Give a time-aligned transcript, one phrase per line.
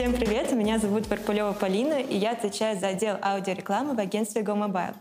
[0.00, 4.94] Всем привет, меня зовут Парпулева Полина, и я отвечаю за отдел аудиорекламы в агентстве GoMobile.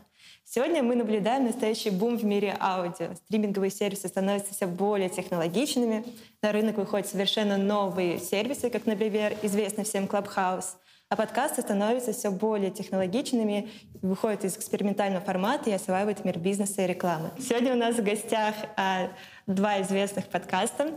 [0.43, 3.15] Сегодня мы наблюдаем настоящий бум в мире аудио.
[3.15, 6.03] Стриминговые сервисы становятся все более технологичными.
[6.41, 10.65] На рынок выходят совершенно новые сервисы, как, например, известный всем Clubhouse.
[11.07, 13.69] А подкасты становятся все более технологичными,
[14.01, 17.31] выходят из экспериментального формата и осваивают мир бизнеса и рекламы.
[17.39, 19.07] Сегодня у нас в гостях а,
[19.47, 20.91] два известных подкаста.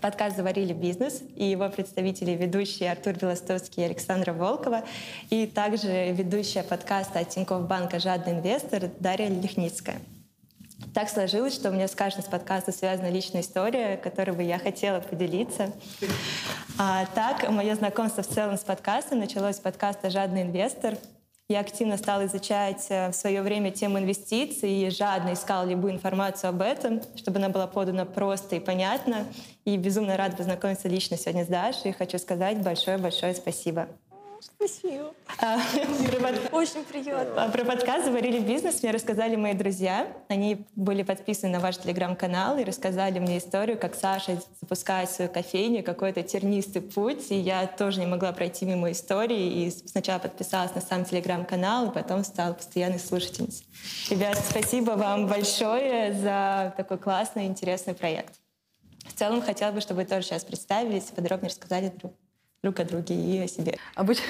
[0.00, 4.82] Подкаст «Заварили бизнес» и его представители ведущие Артур Белостовский и Александра Волкова,
[5.30, 10.00] и также ведущая подкаста от Тинькофф Банка «Жадный инвестор» Дарья Лихницкая.
[10.92, 14.58] Так сложилось, что у меня с каждым из подкастов связана личная история, которой бы я
[14.58, 15.72] хотела поделиться.
[16.76, 20.96] А, так, мое знакомство в целом с подкастом началось с подкаста «Жадный инвестор»,
[21.46, 26.48] я активно стала изучать э, в свое время тему инвестиций и жадно искала любую информацию
[26.48, 29.26] об этом, чтобы она была подана просто и понятно.
[29.64, 31.90] И безумно рада познакомиться лично сегодня с Дашей.
[31.90, 33.88] И хочу сказать большое-большое спасибо.
[34.40, 35.14] Спасибо.
[35.40, 35.58] А,
[36.10, 37.44] про, Очень приятно.
[37.44, 40.06] А, про подкаст «Заварили бизнес» мне рассказали мои друзья.
[40.28, 45.82] Они были подписаны на ваш телеграм-канал и рассказали мне историю, как Саша запускает свою кофейню,
[45.82, 47.30] какой-то тернистый путь.
[47.30, 49.66] И я тоже не могла пройти мимо истории.
[49.66, 53.66] И сначала подписалась на сам телеграм-канал, и потом стала постоянной слушательницей.
[54.10, 58.43] Ребята, спасибо вам большое за такой классный и интересный проект.
[59.04, 62.12] В целом, хотела бы, чтобы вы тоже сейчас представились и подробнее рассказали друг
[62.64, 63.76] друг о друге и о себе.
[63.94, 64.24] Обычно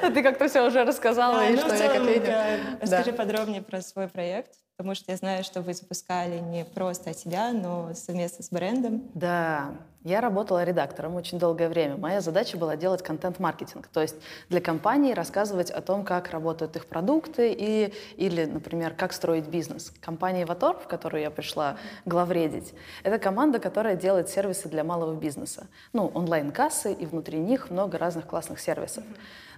[0.00, 2.78] ты как-то все уже рассказала, а, и ну, что я кофейня.
[2.80, 7.18] Расскажи подробнее про свой проект, потому что я знаю, что вы запускали не просто от
[7.18, 9.10] себя, но совместно с брендом.
[9.12, 9.72] Да,
[10.04, 11.96] я работала редактором очень долгое время.
[11.96, 14.16] Моя задача была делать контент-маркетинг, то есть
[14.50, 19.92] для компаний рассказывать о том, как работают их продукты и, или, например, как строить бизнес.
[20.00, 25.68] Компания Ватор, в которую я пришла главредить, это команда, которая делает сервисы для малого бизнеса.
[25.94, 29.04] Ну, онлайн-кассы, и внутри них много разных классных сервисов.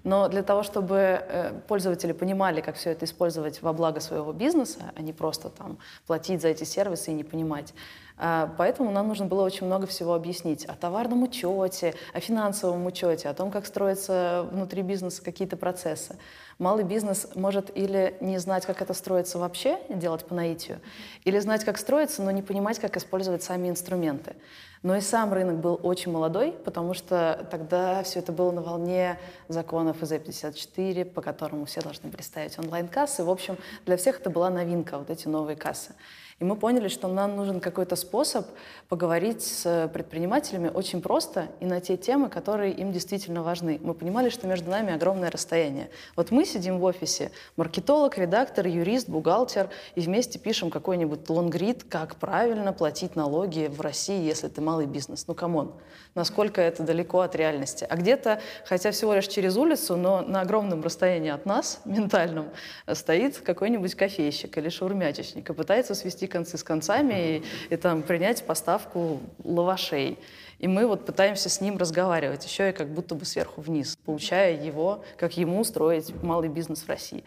[0.05, 4.93] Но для того, чтобы э, пользователи понимали, как все это использовать во благо своего бизнеса,
[4.95, 7.75] а не просто там платить за эти сервисы и не понимать,
[8.17, 13.35] Поэтому нам нужно было очень много всего объяснить о товарном учете, о финансовом учете, о
[13.35, 16.17] том, как строятся внутри бизнеса какие-то процессы.
[16.59, 20.81] Малый бизнес может или не знать, как это строится вообще, делать по наитию,
[21.25, 24.37] или знать, как строится, но не понимать, как использовать сами инструменты.
[24.83, 29.19] Но и сам рынок был очень молодой, потому что тогда все это было на волне
[29.49, 33.25] законов ИЗ-54, по которому все должны были ставить онлайн-кассы.
[33.25, 35.95] В общем, для всех это была новинка, вот эти новые кассы.
[36.39, 38.47] И мы поняли, что нам нужен какой-то способ
[38.91, 43.81] поговорить с предпринимателями очень просто и на те темы, которые им действительно важны.
[43.83, 45.89] Мы понимали, что между нами огромное расстояние.
[46.15, 52.17] Вот мы сидим в офисе, маркетолог, редактор, юрист, бухгалтер, и вместе пишем какой-нибудь лонгрид, как
[52.17, 55.27] правильно платить налоги в России, если ты малый бизнес.
[55.27, 55.73] Ну, come on,
[56.15, 57.87] насколько это далеко от реальности.
[57.89, 62.51] А где-то, хотя всего лишь через улицу, но на огромном расстоянии от нас, ментальном,
[62.93, 67.39] стоит какой-нибудь кофейщик или шаурмечник и пытается свести свести концы с концами
[67.71, 70.19] и, и там принять поставку лавашей.
[70.59, 74.65] И мы вот пытаемся с ним разговаривать, еще и как будто бы сверху вниз, поучая
[74.67, 77.23] его, как ему устроить малый бизнес в России.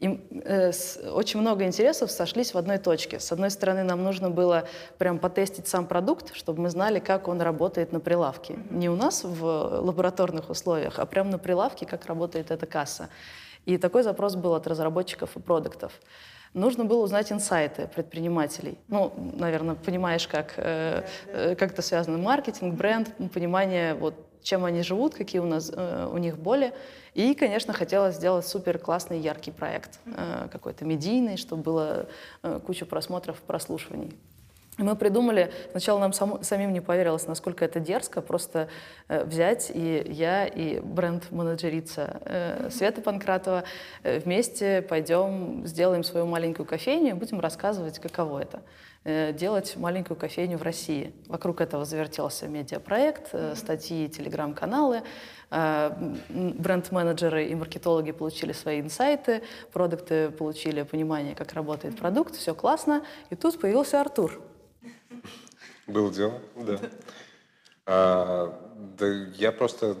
[0.00, 3.20] И э, с, очень много интересов сошлись в одной точке.
[3.20, 4.64] С одной стороны, нам нужно было
[4.98, 8.58] прям потестить сам продукт, чтобы мы знали, как он работает на прилавке.
[8.70, 9.44] Не у нас в
[9.80, 13.08] лабораторных условиях, а прямо на прилавке, как работает эта касса.
[13.66, 15.92] И такой запрос был от разработчиков и продуктов
[16.54, 18.78] нужно было узнать инсайты предпринимателей.
[18.88, 22.18] Ну, наверное, понимаешь, как, э, э, как это связано.
[22.18, 26.72] Маркетинг, бренд, понимание, вот, чем они живут, какие у, нас, э, у них боли.
[27.14, 32.06] И, конечно, хотелось сделать супер классный, яркий проект, э, какой-то медийный, чтобы было
[32.42, 34.16] э, куча просмотров, прослушиваний.
[34.78, 38.68] Мы придумали, сначала нам сам, самим не поверилось, насколько это дерзко, просто
[39.08, 43.64] э, взять и я, и бренд-менеджерица э, Света Панкратова
[44.02, 48.62] э, вместе пойдем, сделаем свою маленькую кофейню и будем рассказывать, каково это
[49.04, 51.12] э, делать маленькую кофейню в России.
[51.26, 55.02] Вокруг этого завертелся медиапроект, э, статьи, телеграм-каналы.
[55.50, 55.90] Э,
[56.30, 63.04] бренд-менеджеры и маркетологи получили свои инсайты, продукты получили понимание, как работает продукт, все классно.
[63.28, 64.40] И тут появился Артур.
[65.86, 66.78] Было дело, да.
[67.86, 69.06] А, да
[69.36, 69.96] я просто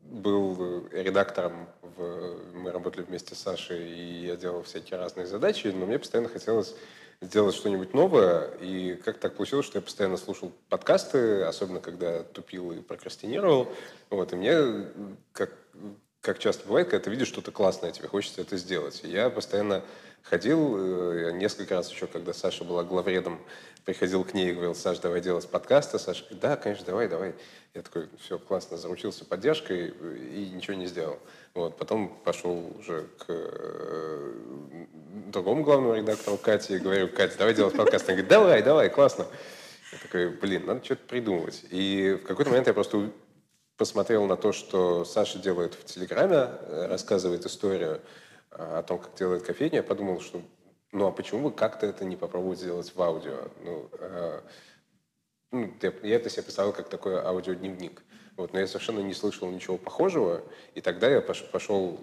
[0.00, 5.86] был редактором, в, мы работали вместе с Сашей, и я делал всякие разные задачи, но
[5.86, 6.74] мне постоянно хотелось
[7.20, 12.72] сделать что-нибудь новое, и как так получилось, что я постоянно слушал подкасты, особенно когда тупил
[12.72, 13.68] и прокрастинировал,
[14.08, 14.88] вот, и мне
[15.32, 15.52] как
[16.20, 19.00] как часто бывает, когда ты видишь что-то классное, тебе хочется это сделать.
[19.04, 19.82] И я постоянно
[20.22, 23.40] ходил, э, несколько раз еще, когда Саша была главредом,
[23.84, 25.98] приходил к ней и говорил, Саш, давай делать подкасты.
[25.98, 27.34] Саша говорит, да, конечно, давай, давай.
[27.74, 31.18] Я такой, все, классно, заручился поддержкой и ничего не сделал.
[31.54, 34.32] Вот, потом пошел уже к э,
[35.26, 38.04] другому главному редактору Кате и говорю, Катя, давай делать подкаст.
[38.06, 39.26] Она говорит, давай, давай, классно.
[39.92, 41.64] Я такой, блин, надо что-то придумывать.
[41.70, 43.10] И в какой-то момент я просто
[43.76, 48.00] посмотрел на то, что Саша делает в Телеграме, э, рассказывает историю
[48.50, 50.42] о том, как делает кофейню, я подумал, что
[50.92, 53.48] ну а почему бы как-то это не попробовать сделать в аудио?
[53.62, 54.40] Ну, э,
[55.52, 58.02] ну, я, я это себе представил как такой аудиодневник.
[58.36, 60.42] Вот, но я совершенно не слышал ничего похожего,
[60.74, 62.00] и тогда я пошел, пошел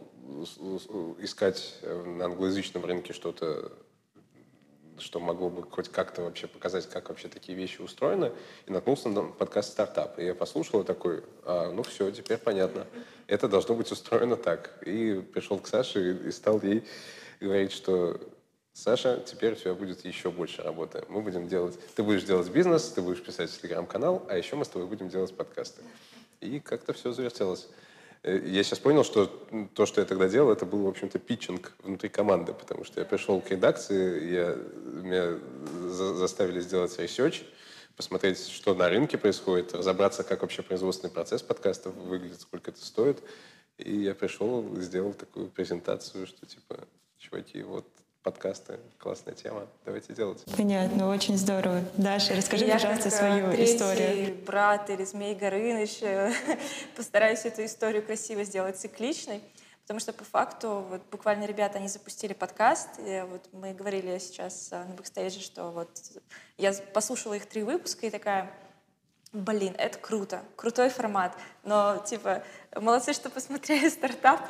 [1.19, 3.71] искать на англоязычном рынке что-то
[4.99, 8.31] что могло бы хоть как-то вообще показать, как вообще такие вещи устроены,
[8.65, 10.19] и наткнулся на подкаст «Стартап».
[10.19, 12.87] И я послушал и такой, а, ну все, теперь понятно.
[13.27, 14.81] Это должно быть устроено так.
[14.85, 16.83] И пришел к Саше и, и стал ей
[17.39, 18.19] говорить, что
[18.73, 21.03] Саша, теперь у тебя будет еще больше работы.
[21.09, 21.79] Мы будем делать...
[21.95, 25.35] Ты будешь делать бизнес, ты будешь писать телеграм-канал, а еще мы с тобой будем делать
[25.35, 25.81] подкасты.
[26.41, 27.69] И как-то все завертелось.
[28.27, 29.27] Э, я сейчас понял, что
[29.73, 33.05] то, что я тогда делал, это был, в общем-то, питчинг внутри команды, потому что я
[33.05, 34.57] пришел к редакции, я,
[35.01, 35.39] меня
[35.89, 37.43] заставили сделать research,
[37.95, 43.23] посмотреть, что на рынке происходит, разобраться, как вообще производственный процесс подкастов выглядит, сколько это стоит.
[43.77, 46.79] И я пришел, сделал такую презентацию, что типа,
[47.17, 47.85] чуваки, вот
[48.31, 48.77] подкасты.
[48.97, 49.67] Классная тема.
[49.85, 50.43] Давайте делать.
[50.57, 51.81] Понятно, очень здорово.
[51.95, 54.35] Даша, расскажи, Я пожалуйста, свою историю.
[54.45, 56.01] брат или Змей Горыныч.
[56.97, 59.41] Постараюсь эту историю красиво сделать цикличной.
[59.83, 64.71] Потому что по факту, вот буквально ребята, они запустили подкаст, и вот мы говорили сейчас
[64.71, 65.89] на бэкстейже, что вот
[66.57, 68.51] я послушала их три выпуска и такая,
[69.33, 72.43] блин, это круто, крутой формат, но типа
[72.75, 74.41] молодцы, что посмотрели стартап,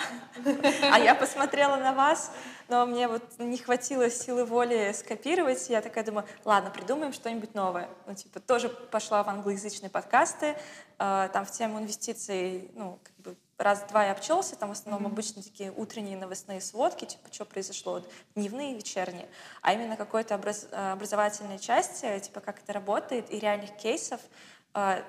[0.92, 2.32] а я посмотрела на вас,
[2.68, 5.70] но мне вот не хватило силы воли скопировать.
[5.70, 7.90] Я такая думаю, ладно, придумаем что-нибудь новое.
[8.06, 10.58] Ну, типа, тоже пошла в англоязычные подкасты,
[11.00, 15.14] э, там в тему инвестиций, ну, как бы раз-два я обчелся, там в основном mm-hmm.
[15.14, 18.04] обычно такие утренние новостные сводки, типа, что произошло,
[18.36, 19.28] дневные, вечерние,
[19.62, 24.22] а именно какой-то образ, э, образовательной части, типа, как это работает, и реальных кейсов,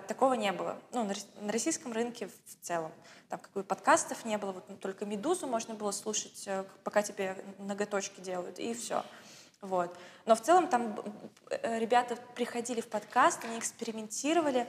[0.06, 0.79] такого не было.
[0.93, 2.91] Ну, на, российском рынке в целом
[3.29, 7.37] там как бы подкастов не было, вот только «Медузу» можно было слушать, э, пока тебе
[7.59, 9.05] ноготочки делают, и все.
[9.61, 9.94] Вот.
[10.25, 10.99] Но в целом там
[11.50, 14.67] э, ребята приходили в подкаст, они экспериментировали,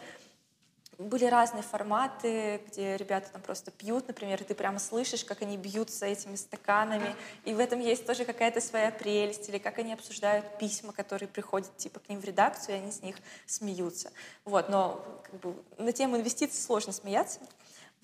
[1.00, 5.56] были разные форматы, где ребята там просто пьют, например, и ты прямо слышишь, как они
[5.56, 7.16] бьются этими стаканами,
[7.46, 11.76] и в этом есть тоже какая-то своя прелесть, или как они обсуждают письма, которые приходят
[11.78, 13.16] типа к ним в редакцию, и они с них
[13.46, 14.12] смеются.
[14.44, 17.40] Вот, но как бы, на тему инвестиций сложно смеяться,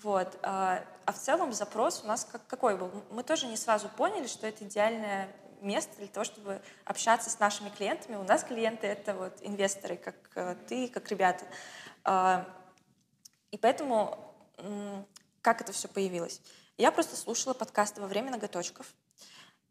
[0.02, 0.38] вот.
[0.42, 2.90] А, а в целом запрос у нас как, какой был?
[3.10, 5.28] Мы тоже не сразу поняли, что это идеальное
[5.60, 8.16] место для того, чтобы общаться с нашими клиентами.
[8.16, 11.44] У нас клиенты— это вот инвесторы, как э, ты, как ребята.
[13.56, 14.18] А, и поэтому
[15.40, 16.40] как это все появилось?
[16.76, 18.86] Я просто слушала подкасты во время ноготочков.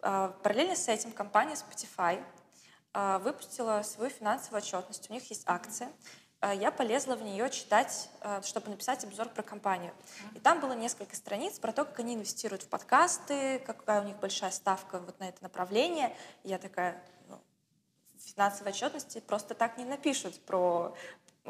[0.01, 2.23] А, параллельно с этим компания Spotify
[3.19, 5.09] выпустила свою финансовую отчетность.
[5.09, 5.91] У них есть акция.
[6.39, 9.93] А, я полезла в нее читать, а, чтобы написать обзор про компанию.
[10.35, 14.17] И там было несколько страниц про то, как они инвестируют в подкасты, какая у них
[14.17, 16.15] большая ставка вот на это направление.
[16.43, 17.41] Я такая, ну,
[18.19, 20.95] финансовой отчетности просто так не напишут про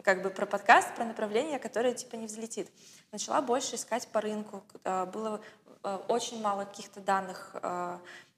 [0.03, 2.69] как бы про подкаст, про направление, которое типа не взлетит.
[3.11, 4.63] Начала больше искать по рынку.
[4.83, 5.41] А, было
[6.07, 7.55] очень мало каких-то данных.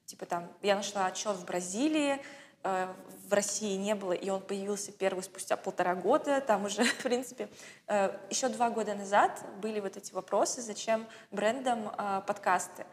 [0.04, 2.20] Типа там, я нашла отчет в Бразилии,
[2.64, 2.88] Э,
[3.28, 6.40] в России не было, и он появился первый спустя полтора года.
[6.40, 7.48] Там уже, в принципе,
[7.86, 12.86] э, еще два года назад были вот эти вопросы, зачем брендам э, подкасты.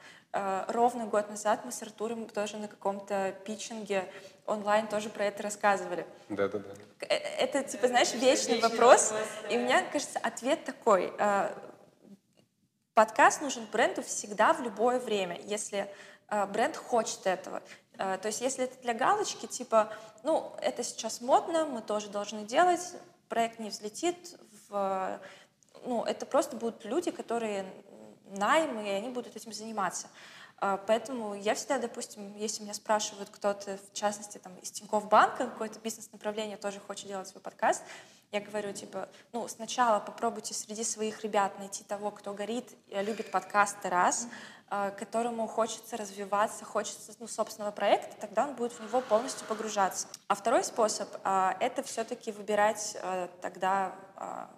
[0.68, 4.12] Ровно год назад мы с Артуром тоже на каком-то питчинге
[4.46, 6.06] онлайн тоже про это рассказывали.
[6.28, 7.08] Да, да, да.
[7.56, 9.14] Это, типа, знаешь, вечный, вопрос.
[9.50, 11.14] И меня, кажется, ответ такой.
[12.94, 15.90] Подкаст нужен бренду всегда в любое время, если
[16.50, 17.62] бренд хочет этого.
[17.98, 19.94] Э, то есть если это для галочки, типа,
[20.24, 22.82] ну, это сейчас модно, мы тоже должны делать,
[23.30, 25.20] проект не взлетит, в,
[25.86, 27.66] ну, это просто будут люди, которые
[28.32, 30.08] найм, и они будут этим заниматься.
[30.62, 35.48] Э, поэтому я всегда, допустим, если меня спрашивают кто-то, в частности, там, из Тинькофф банка,
[35.48, 37.84] какое-то бизнес-направление тоже хочет делать свой подкаст,
[38.32, 43.90] я говорю, типа, ну, сначала попробуйте среди своих ребят найти того, кто горит, любит подкасты,
[43.90, 49.00] раз, mm-hmm Э, которому хочется развиваться, хочется ну, собственного проекта, тогда он будет в него
[49.00, 50.08] полностью погружаться.
[50.28, 52.98] А второй способ э,— это все-таки выбирать
[53.42, 53.96] тогда,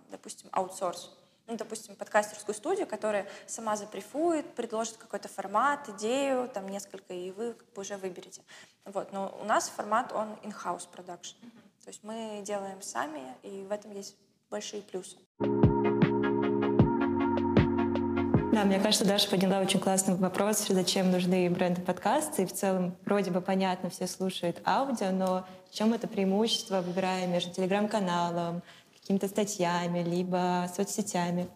[0.10, 1.12] допустим, аутсорс.
[1.48, 7.54] Ну, допустим, подкастерскую студию, которая сама заприфует, предложит какой-то формат, идею, там несколько, и вы
[7.54, 8.42] как бы уже выберете.
[8.86, 9.14] Вот.
[9.14, 11.36] Но у нас формат, он in-house production.
[11.84, 14.18] То есть мы делаем сами, и в этом есть
[14.50, 15.16] большие плюсы.
[18.58, 22.42] Да, мне кажется, Даша подняла очень классный вопрос, зачем нужны бренды подкасты.
[22.42, 27.28] И в целом вроде бы понятно, все слушают аудио, но в чем это преимущество, выбирая
[27.28, 28.64] между телеграм-каналом,
[29.08, 31.48] какими-то статьями, либо соцсетями?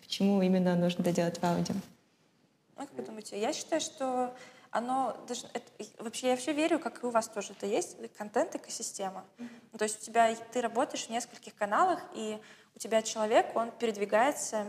[0.00, 1.74] Почему именно нужно это делать в аудио?
[2.76, 3.40] Ну, как вы думаете?
[3.40, 4.32] Я считаю, что
[4.70, 5.66] оно даже это,
[5.98, 9.24] вообще я вообще верю, как и у вас тоже это есть контент экосистема.
[9.38, 9.78] Mm-hmm.
[9.78, 12.38] То есть у тебя ты работаешь в нескольких каналах и
[12.76, 14.64] у тебя человек он передвигается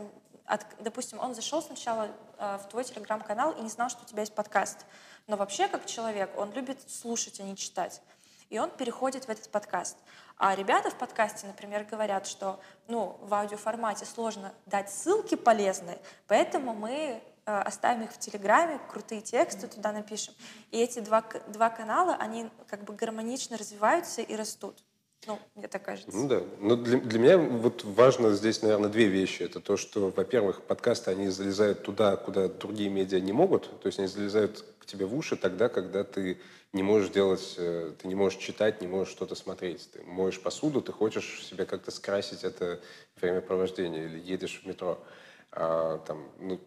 [0.46, 4.22] от, допустим, он зашел сначала э, в твой телеграм-канал и не знал, что у тебя
[4.22, 4.88] есть подкаст.
[5.28, 8.02] Но вообще, как человек, он любит слушать, а не читать.
[8.50, 9.98] И он переходит в этот подкаст.
[10.44, 16.74] А ребята в подкасте, например, говорят, что ну, в аудиоформате сложно дать ссылки полезные, поэтому
[16.74, 20.34] мы э, оставим их в Телеграме, крутые тексты туда напишем.
[20.72, 24.84] И эти два, два канала, они как бы гармонично развиваются и растут.
[25.28, 26.10] Ну, мне так кажется.
[26.12, 26.42] Ну да.
[26.60, 29.44] Но для, для меня вот важно здесь, наверное, две вещи.
[29.44, 33.70] Это то, что, во-первых, подкасты, они залезают туда, куда другие медиа не могут.
[33.82, 36.40] То есть они залезают к тебе в уши тогда, когда ты
[36.74, 39.92] не можешь делать, э, ты не можешь читать, не можешь что-то смотреть.
[39.92, 42.80] Ты моешь посуду, ты хочешь себе как-то скрасить это
[43.18, 45.04] времяпровождение или едешь в метро.
[45.52, 46.62] А, там, ну,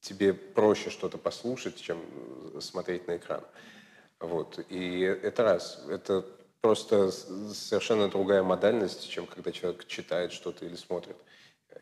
[0.00, 2.00] тебе проще что-то послушать, чем
[2.60, 3.44] смотреть на экран.
[4.20, 4.64] Вот.
[4.68, 5.82] И это раз.
[5.88, 6.24] Это
[6.60, 11.16] просто совершенно другая модальность, чем когда человек читает что-то или смотрит.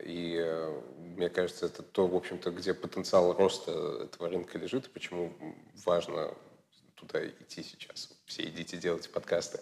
[0.00, 4.90] И э, мне кажется, это то, в общем-то, где потенциал роста этого рынка лежит, и
[4.90, 5.32] почему
[5.84, 6.34] важно
[6.96, 8.10] туда идти сейчас.
[8.26, 9.60] Все идите делать подкасты.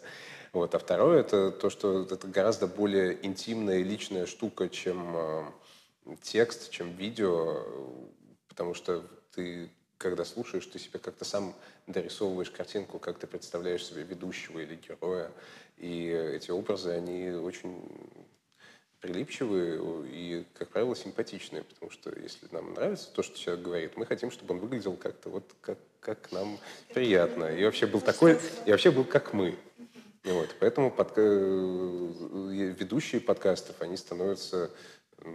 [0.53, 0.75] Вот.
[0.75, 5.45] А второе это то, что это гораздо более интимная и личная штука, чем э,
[6.23, 7.65] текст, чем видео,
[8.49, 11.55] потому что ты когда слушаешь, ты себе как-то сам
[11.87, 15.33] дорисовываешь картинку, как ты представляешь себе ведущего или героя.
[15.79, 17.83] И эти образы, они очень
[19.05, 24.07] прилипчивые и, как правило, симпатичные, потому что если нам нравится то, что человек говорит, мы
[24.07, 26.59] хотим, чтобы он выглядел как-то вот как, как нам
[26.95, 27.45] приятно.
[27.45, 29.57] И вообще был такой, и вообще был как мы.
[30.25, 31.21] Вот, поэтому подка...
[31.21, 34.71] Э, ведущие подкастов, они становятся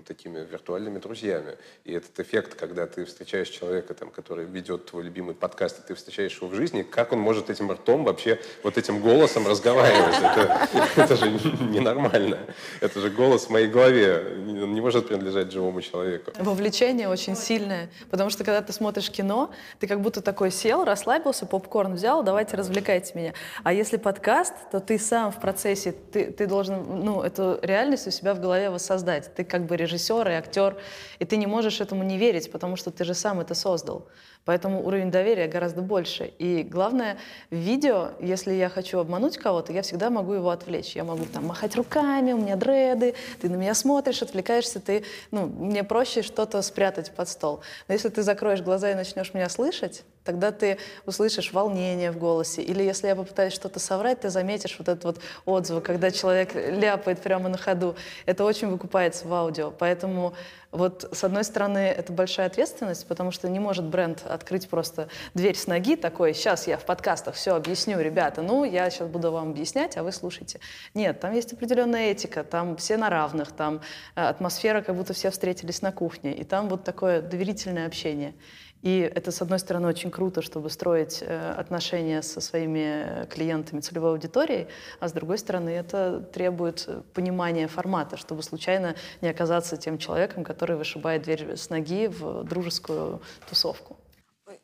[0.05, 1.57] такими виртуальными друзьями.
[1.83, 5.95] И этот эффект, когда ты встречаешь человека, там, который ведет твой любимый подкаст, и ты
[5.95, 10.15] встречаешь его в жизни, как он может этим ртом вообще, вот этим голосом разговаривать?
[10.15, 12.39] Это, это же ненормально.
[12.81, 14.23] Это же голос в моей голове.
[14.63, 16.31] Он не может принадлежать живому человеку.
[16.37, 21.45] Вовлечение очень сильное, потому что когда ты смотришь кино, ты как будто такой сел, расслабился,
[21.45, 23.33] попкорн взял, давайте развлекайте меня.
[23.63, 28.11] А если подкаст, то ты сам в процессе, ты, ты должен ну, эту реальность у
[28.11, 29.33] себя в голове воссоздать.
[29.35, 30.77] Ты как бы режиссер и актер,
[31.19, 34.07] и ты не можешь этому не верить, потому что ты же сам это создал.
[34.45, 36.31] Поэтому уровень доверия гораздо больше.
[36.39, 37.17] И главное,
[37.51, 40.95] видео, если я хочу обмануть кого-то, я всегда могу его отвлечь.
[40.95, 45.45] Я могу там махать руками, у меня дреды, ты на меня смотришь, отвлекаешься, ты, ну,
[45.45, 47.61] мне проще что-то спрятать под стол.
[47.87, 52.61] Но если ты закроешь глаза и начнешь меня слышать, тогда ты услышишь волнение в голосе.
[52.61, 57.19] Или если я попытаюсь что-то соврать, ты заметишь вот этот вот отзыв, когда человек ляпает
[57.19, 57.95] прямо на ходу.
[58.25, 59.71] Это очень выкупается в аудио.
[59.71, 60.33] Поэтому
[60.71, 65.55] вот с одной стороны это большая ответственность, потому что не может бренд открыть просто дверь
[65.55, 69.49] с ноги такой, сейчас я в подкастах все объясню, ребята, ну я сейчас буду вам
[69.51, 70.59] объяснять, а вы слушайте.
[70.93, 73.81] Нет, там есть определенная этика, там все на равных, там
[74.15, 78.35] э, атмосфера, как будто все встретились на кухне, и там вот такое доверительное общение.
[78.81, 84.11] И это, с одной стороны, очень круто, чтобы строить э, отношения со своими клиентами, целевой
[84.11, 84.67] аудиторией,
[84.99, 90.77] а с другой стороны, это требует понимания формата, чтобы случайно не оказаться тем человеком, который
[90.77, 93.97] вышибает дверь с ноги в дружескую тусовку.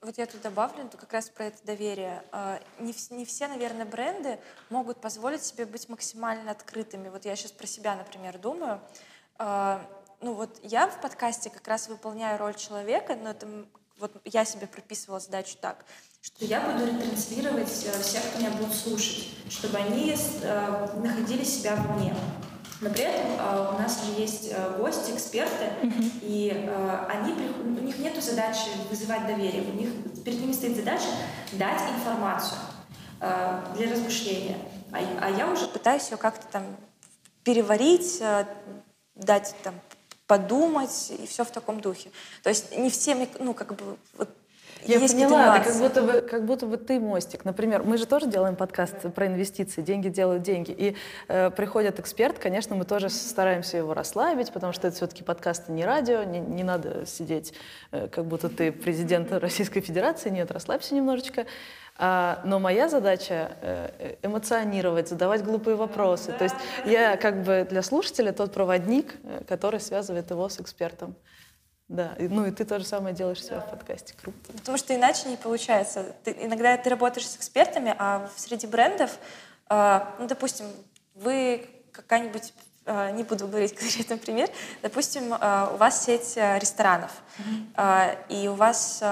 [0.02, 2.24] Вот я тут добавлю как раз про это доверие.
[2.32, 7.10] А, не, все, наверное, бренды могут позволить себе быть максимально открытыми.
[7.10, 8.80] Вот я сейчас про себя, например, думаю.
[9.38, 9.82] А,
[10.22, 13.48] ну вот я в подкасте как раз выполняю роль человека, но это
[14.00, 15.86] вот я себе прописывала задачу так,
[16.22, 21.76] что я буду ретранслировать э, всех, кто меня будет слушать, чтобы они э, находили себя
[21.76, 22.16] в мне.
[22.82, 26.20] Но при этом э, у нас же есть э, гости, эксперты, mm-hmm.
[26.24, 29.90] и э, они, у них нет задачи вызывать доверие, у них
[30.24, 31.08] перед ними стоит задача
[31.54, 32.60] дать информацию
[33.22, 34.58] э, для размышления.
[34.92, 36.64] А, а я уже пытаюсь ее как-то там
[37.44, 38.46] переварить, э,
[39.16, 39.76] дать там
[40.28, 42.10] подумать, и все в таком духе.
[42.44, 44.30] То есть не все, ну, как бы, вот,
[44.86, 47.46] Я есть поняла, это как будто, бы, как будто бы ты мостик.
[47.46, 50.72] Например, мы же тоже делаем подкаст про инвестиции, деньги делают деньги.
[50.72, 50.96] И
[51.28, 55.86] э, приходит эксперт, конечно, мы тоже стараемся его расслабить, потому что это все-таки подкасты не
[55.86, 57.54] радио, не, не надо сидеть,
[57.92, 60.30] э, как будто ты президент Российской Федерации.
[60.30, 61.46] Нет, расслабься немножечко.
[61.98, 66.34] А, но моя задача э, эмоционировать, задавать глупые вопросы.
[66.34, 71.16] То есть я как бы для слушателя тот проводник, э, который связывает его с экспертом.
[71.88, 74.14] Да, ну и ты то же самое делаешь себя в подкасте.
[74.20, 74.38] Круто.
[74.52, 76.16] Потому что иначе не получается.
[76.24, 79.18] Ты, иногда ты работаешь с экспертами, а среди брендов,
[79.70, 80.66] э, ну, допустим,
[81.14, 82.54] вы какая-нибудь
[82.86, 84.50] э, не буду говорить конкретный пример,
[84.82, 88.18] допустим, э, у вас сеть э, ресторанов, mm-hmm.
[88.30, 89.04] и у вас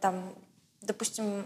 [0.00, 0.34] там,
[0.80, 1.44] допустим,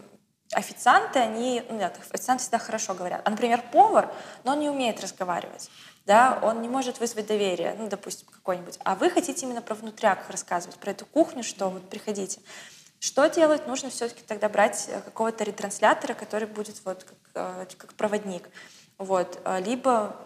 [0.52, 3.22] официанты, они, ну, нет, официанты всегда хорошо говорят.
[3.24, 4.12] А, например, повар,
[4.44, 5.70] но он не умеет разговаривать
[6.06, 8.78] да, он не может вызвать доверие, ну, допустим, какой-нибудь.
[8.84, 12.40] А вы хотите именно про внутряк рассказывать, про эту кухню, что вот приходите.
[12.98, 13.66] Что делать?
[13.66, 18.48] Нужно все-таки тогда брать э, какого-то ретранслятора, который будет вот как, э, как проводник.
[18.98, 19.40] Вот.
[19.44, 20.16] А, либо,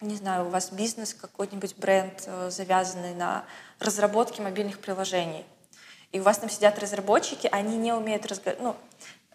[0.00, 3.44] не знаю, у вас бизнес, какой-нибудь бренд, э, завязанный на
[3.78, 5.44] разработке мобильных приложений.
[6.12, 8.76] И у вас там сидят разработчики, они не умеют разговаривать, ну,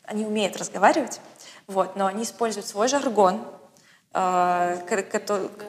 [0.07, 1.19] они умеют разговаривать,
[1.67, 3.45] вот, но они используют свой жаргон,
[4.17, 4.77] а,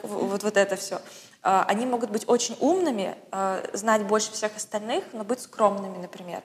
[0.03, 1.01] вот, вот это все.
[1.43, 6.43] А, они могут быть очень умными, а, знать больше всех остальных, но быть скромными, например.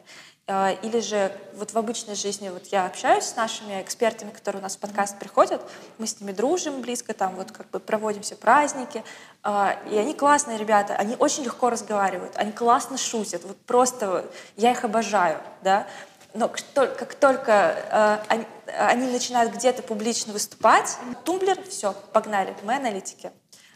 [0.81, 4.75] Или же вот в обычной жизни вот я общаюсь с нашими экспертами, которые у нас
[4.75, 5.61] в подкаст приходят,
[5.97, 9.01] мы с ними дружим близко, там вот как бы проводим все праздники,
[9.45, 14.25] и они классные ребята, они очень легко разговаривают, они классно шутят, вот просто
[14.57, 15.87] я их обожаю, да,
[16.33, 18.45] но как только э,
[18.77, 23.31] они, начинают где-то публично выступать, тумблер, все, погнали, мы аналитики.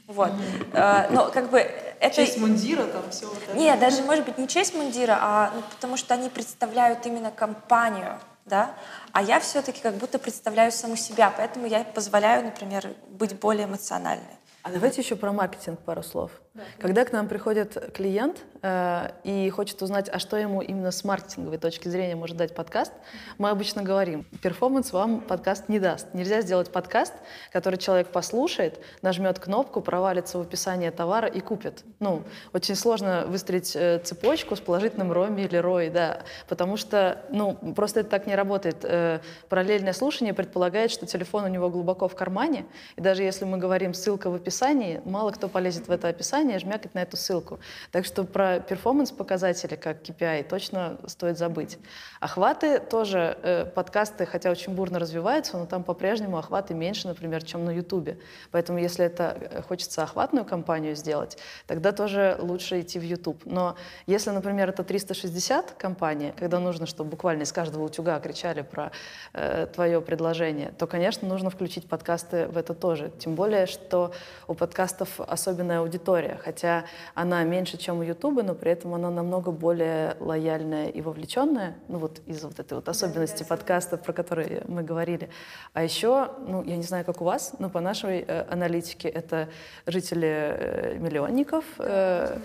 [0.08, 0.30] Вот.
[0.30, 1.08] Mm-hmm.
[1.12, 2.16] Но как бы это...
[2.16, 3.58] Честь мундира там, все вот это.
[3.58, 8.20] Нет, даже, может быть, не честь мундира, а ну, потому что они представляют именно компанию,
[8.46, 8.76] да,
[9.12, 14.38] а я все-таки как будто представляю саму себя, поэтому я позволяю, например, быть более эмоциональной.
[14.62, 16.32] А давайте еще про маркетинг пару слов.
[16.56, 21.04] Да, Когда к нам приходит клиент э, и хочет узнать, а что ему именно с
[21.04, 22.94] маркетинговой точки зрения может дать подкаст,
[23.38, 26.14] мы обычно говорим, перформанс вам подкаст не даст.
[26.14, 27.12] Нельзя сделать подкаст,
[27.52, 31.84] который человек послушает, нажмет кнопку, провалится в описание товара и купит.
[32.00, 37.56] Ну, очень сложно выстроить э, цепочку с положительным роми или рой, да, потому что, ну,
[37.76, 38.78] просто это так не работает.
[38.84, 42.66] Э, параллельное слушание предполагает, что телефон у него глубоко в кармане,
[42.96, 46.60] и даже если мы говорим ссылка в описании, мало кто полезет в это описание, описание,
[46.60, 47.60] жмякать на эту ссылку.
[47.92, 51.78] Так что про перформанс-показатели, как KPI, точно стоит забыть.
[52.20, 57.66] Охваты тоже, э, подкасты, хотя очень бурно развиваются, но там по-прежнему охваты меньше, например, чем
[57.66, 58.10] на YouTube.
[58.52, 63.42] Поэтому если это э, хочется охватную кампанию сделать, тогда тоже лучше идти в YouTube.
[63.46, 63.76] Но
[64.08, 68.92] если, например, это 360 компания, когда нужно, чтобы буквально из каждого утюга кричали про
[69.34, 73.12] э, твое предложение, то, конечно, нужно включить подкасты в это тоже.
[73.20, 74.12] Тем более, что
[74.48, 79.52] у подкастов особенная аудитория хотя она меньше, чем у Ютуба, но при этом она намного
[79.52, 84.64] более лояльная и вовлеченная, ну вот из-за вот этой вот особенности да, подкаста, про которые
[84.68, 85.30] мы говорили.
[85.74, 89.50] А еще, ну, я не знаю, как у вас, но по нашей э, аналитике это
[89.86, 92.38] жители э, миллионников, э,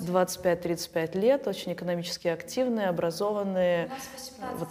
[0.00, 3.86] 25-35 лет, очень экономически активные, образованные.
[3.86, 4.68] У нас 18 вот,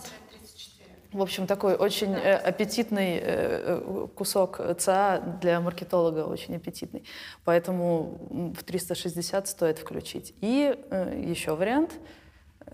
[1.13, 7.03] в общем, такой очень э, аппетитный э, э, кусок ЦА для маркетолога, очень аппетитный.
[7.45, 10.33] Поэтому в 360 стоит включить.
[10.41, 11.91] И еще вариант—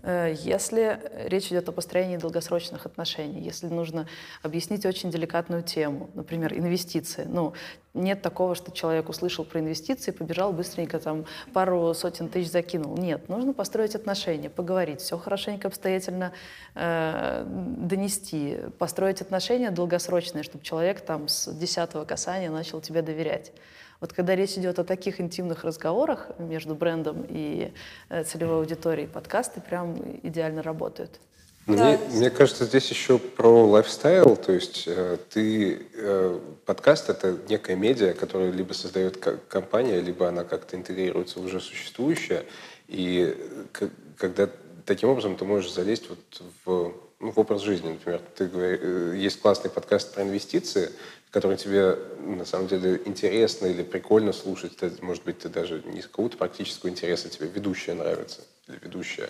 [0.06, 4.06] если речь идет о построении долгосрочных отношений, если нужно
[4.42, 7.24] объяснить очень деликатную тему, например, инвестиции.
[7.26, 7.54] Ну,
[7.94, 12.98] нет такого, что человек услышал про инвестиции, побежал быстренько там пару сотен тысяч закинул.
[12.98, 16.32] Нет, нужно построить отношения, поговорить, все хорошенько, обстоятельно
[16.74, 23.52] э, донести, построить отношения долгосрочные, чтобы человек там с десятого касания начал тебе доверять.
[24.00, 27.72] Вот когда речь идет о таких интимных разговорах между брендом и
[28.08, 31.20] э, целевой аудиторией, подкасты прям идеально работают.
[31.66, 31.98] Мне, да.
[32.10, 38.12] мне кажется, здесь еще про лайфстайл, то есть э, ты э, подкаст это некая медиа,
[38.12, 39.16] которую либо создает
[39.48, 42.44] компания, либо она как-то интегрируется в уже существующее,
[42.86, 43.34] и
[43.72, 44.50] к, когда
[44.84, 49.14] таким образом ты можешь залезть вот в, ну, в образ жизни, например, ты говоришь, э,
[49.16, 50.90] есть классный подкаст про инвестиции,
[51.34, 54.78] который тебе на самом деле интересно или прикольно слушать.
[55.02, 59.28] может быть, ты даже не из какого-то практического интереса, тебе ведущая нравится или ведущая.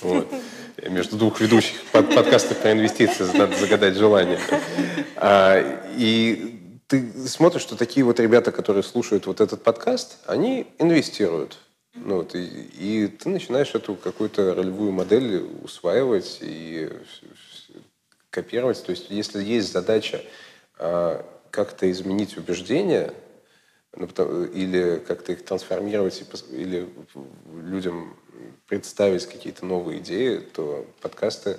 [0.00, 0.26] Вот.
[0.88, 4.38] Между двух ведущих под, подкастов про инвестиции надо загадать желание.
[5.16, 11.58] А, и ты смотришь, что такие вот ребята, которые слушают вот этот подкаст, они инвестируют.
[11.94, 16.90] Ну, вот, и, и ты начинаешь эту какую-то ролевую модель усваивать и
[18.30, 18.82] копировать.
[18.82, 20.22] То есть если есть задача
[20.78, 21.22] э,
[21.54, 23.14] как-то изменить убеждения,
[23.96, 24.06] ну,
[24.46, 26.88] или как-то их трансформировать, или
[27.52, 28.16] людям
[28.66, 31.58] представить какие-то новые идеи, то подкасты,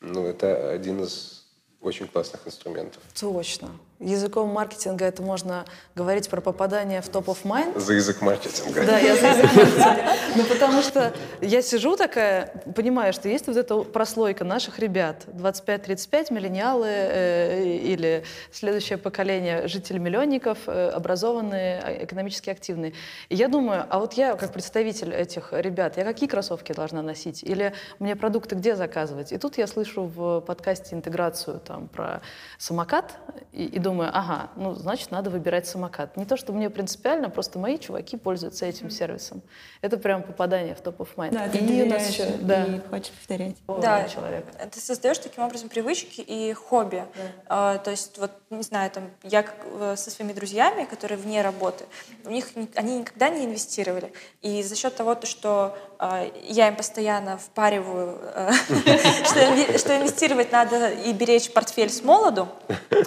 [0.00, 1.44] ну, это один из
[1.82, 3.02] очень классных инструментов.
[3.20, 3.70] Точно.
[4.00, 7.78] Языком маркетинга это можно говорить про попадание в топ of mind.
[7.78, 8.84] За язык маркетинга.
[8.84, 10.04] Да, я за язык маркетинга.
[10.36, 16.34] Ну, потому что я сижу такая, понимаю, что есть вот эта прослойка наших ребят, 25-35,
[16.34, 22.94] миллениалы э, или следующее поколение жителей-миллионников, э, образованные, а, экономически активные.
[23.28, 27.44] И я думаю, а вот я как представитель этих ребят, я какие кроссовки должна носить?
[27.44, 29.30] Или мне продукты где заказывать?
[29.30, 32.22] И тут я слышу в подкасте интеграцию там про
[32.58, 33.14] самокат
[33.52, 36.16] и, и думаю, ага, ну, значит, надо выбирать самокат.
[36.16, 39.42] Не то, что мне принципиально, просто мои чуваки пользуются этим сервисом.
[39.82, 41.32] Это прям попадание в топ of mind.
[41.32, 42.64] Да, ты и у нас еще, да.
[42.64, 43.56] и хочешь повторять.
[43.68, 44.46] Да, человек.
[44.72, 47.04] ты создаешь таким образом привычки и хобби.
[47.14, 47.22] Да.
[47.46, 49.44] А, то есть, вот, не знаю, там, я
[49.80, 51.84] э, со своими друзьями, которые вне работы,
[52.24, 54.12] у них, они никогда не инвестировали.
[54.40, 58.52] И за счет того, что а, я им постоянно впариваю, э,
[59.78, 62.48] что инвестировать надо и беречь портфель с молоду,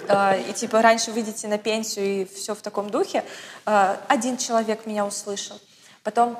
[0.08, 3.24] а, и типа раньше выйдете на пенсию и все в таком духе.
[3.66, 5.58] А, один человек меня услышал.
[6.02, 6.38] Потом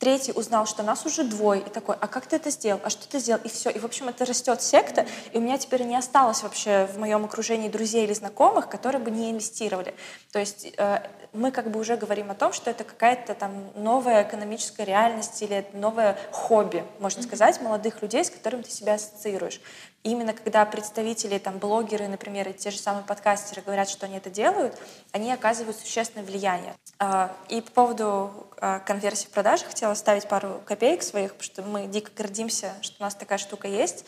[0.00, 3.06] Третий узнал, что нас уже двое, и такой, а как ты это сделал, а что
[3.06, 3.68] ты сделал, и все.
[3.68, 7.26] И, в общем, это растет секта, и у меня теперь не осталось вообще в моем
[7.26, 9.94] окружении друзей или знакомых, которые бы не инвестировали.
[10.32, 14.22] То есть э, мы как бы уже говорим о том, что это какая-то там новая
[14.22, 19.60] экономическая реальность или новое хобби, можно сказать, молодых людей, с которым ты себя ассоциируешь.
[20.02, 24.16] И именно когда представители, там, блогеры, например, и те же самые подкастеры говорят, что они
[24.16, 24.76] это делают,
[25.12, 26.74] они оказывают существенное влияние.
[26.98, 31.62] А, и по поводу а, конверсии в продажах хотела ставить пару копеек своих, потому что
[31.62, 34.04] мы дико гордимся, что у нас такая штука есть.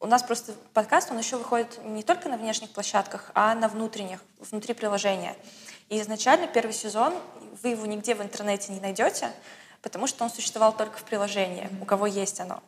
[0.00, 3.68] А, у нас просто подкаст, он еще выходит не только на внешних площадках, а на
[3.68, 5.36] внутренних, внутри приложения.
[5.88, 7.14] И изначально первый сезон
[7.62, 9.30] вы его нигде в интернете не найдете,
[9.82, 12.62] потому что он существовал только в приложении, у кого есть оно.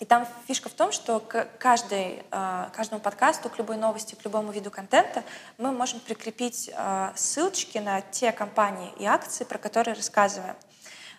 [0.00, 4.24] И там фишка в том, что к каждой, а, каждому подкасту, к любой новости, к
[4.24, 5.22] любому виду контента
[5.56, 10.56] мы можем прикрепить а, ссылочки на те компании и акции, про которые рассказываем.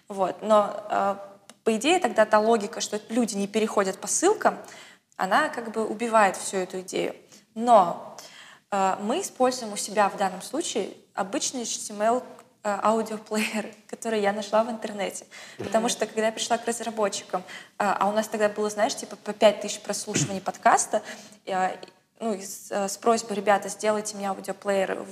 [0.10, 0.41] Вот.
[0.41, 1.35] Но а,
[1.65, 4.58] по идее тогда та логика, что люди не переходят по ссылкам,
[5.17, 7.13] она как бы убивает всю эту идею.
[7.54, 8.17] Но
[8.71, 12.23] мы используем у себя в данном случае обычный HTML
[12.67, 15.28] Э, аудиоплеер, который я нашла в интернете.
[15.60, 17.43] Потому что, когда я пришла к разработчикам, э,
[17.78, 21.04] а у нас тогда было, знаешь, типа по 5000 прослушиваний подкаста,
[21.45, 21.78] э,
[22.19, 25.06] ну, с, с просьбой, ребята, сделайте мне аудиоплеер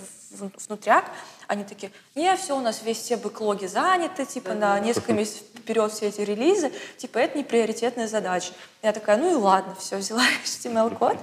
[0.67, 1.05] внутряк,
[1.47, 5.91] они такие, не, все, у нас весь все бэклоги заняты, типа на несколько месяцев вперед
[5.91, 8.53] все эти релизы, типа это не приоритетная задача.
[8.81, 11.17] Я такая, ну и ладно, все, взяла HTML-код,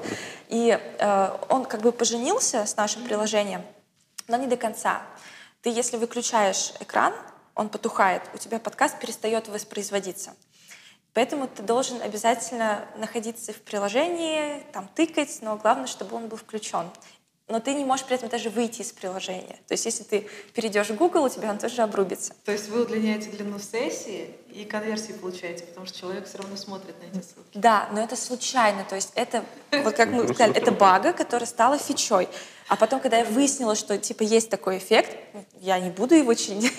[0.49, 3.63] и э, он как бы поженился с нашим приложением,
[4.29, 5.03] но не до конца.
[5.63, 7.15] Ты, если выключаешь экран,
[7.55, 10.35] он потухает, у тебя подкаст перестает воспроизводиться.
[11.13, 16.87] Поэтому ты должен обязательно находиться в приложении, там тыкать, но главное, чтобы он был включен.
[17.51, 19.59] Но ты не можешь при этом даже выйти из приложения.
[19.67, 22.33] То есть если ты перейдешь в Google, у тебя он тоже обрубится.
[22.45, 26.95] То есть вы удлиняете длину сессии и конверсии получаете, потому что человек все равно смотрит
[27.03, 27.51] на эти ссылки.
[27.55, 28.85] Да, но это случайно.
[28.89, 32.29] То есть это, вот как мы сказали, это бага, которая стала фичой.
[32.69, 35.17] А потом, когда я выяснила, что типа есть такой эффект,
[35.61, 36.73] я не буду его чинить,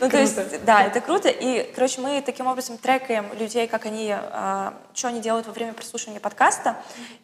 [0.00, 1.28] Ну, то есть, да, это круто.
[1.28, 5.74] И, короче, мы таким образом трекаем людей, как они, а, что они делают во время
[5.74, 6.76] прослушивания подкаста.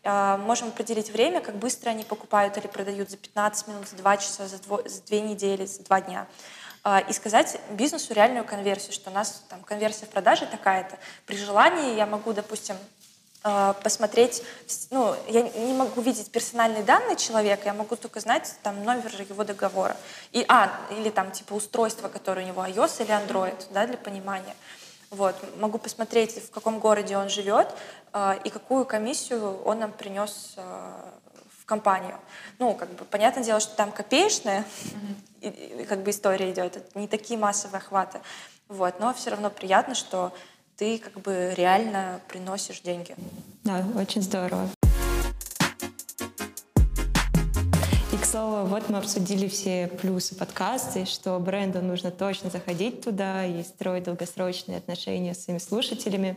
[0.05, 4.17] А, можем определить время, как быстро они покупают или продают за 15 минут, за 2
[4.19, 6.27] часа, за 2, за 2 недели, за 2 дня
[6.85, 10.97] а, и сказать бизнесу реальную конверсию, что у нас там конверсия в продаже такая-то.
[11.27, 12.77] При желании я могу, допустим,
[13.83, 14.43] посмотреть,
[14.91, 19.45] ну, я не могу видеть персональные данные человека, я могу только знать там номер его
[19.45, 19.97] договора.
[20.33, 24.57] И, а, или там типа устройство, которое у него iOS или Android, да, для понимания.
[25.11, 25.37] Вот.
[25.59, 27.69] Могу посмотреть, в каком городе он живет
[28.13, 30.63] э, и какую комиссию он нам принес э,
[31.61, 32.19] в компанию.
[32.59, 35.41] Ну, как бы, понятное дело, что там копеечная mm-hmm.
[35.43, 38.21] и, и, как бы история идет, это не такие массовые охваты.
[38.69, 38.99] Вот.
[38.99, 40.33] Но все равно приятно, что
[40.77, 43.15] ты как бы реально приносишь деньги.
[43.65, 44.69] Да, очень здорово.
[48.13, 53.45] И, к слову, вот мы обсудили все плюсы подкаста, что бренду нужно точно заходить туда
[53.45, 56.37] и строить долгосрочные отношения с своими слушателями.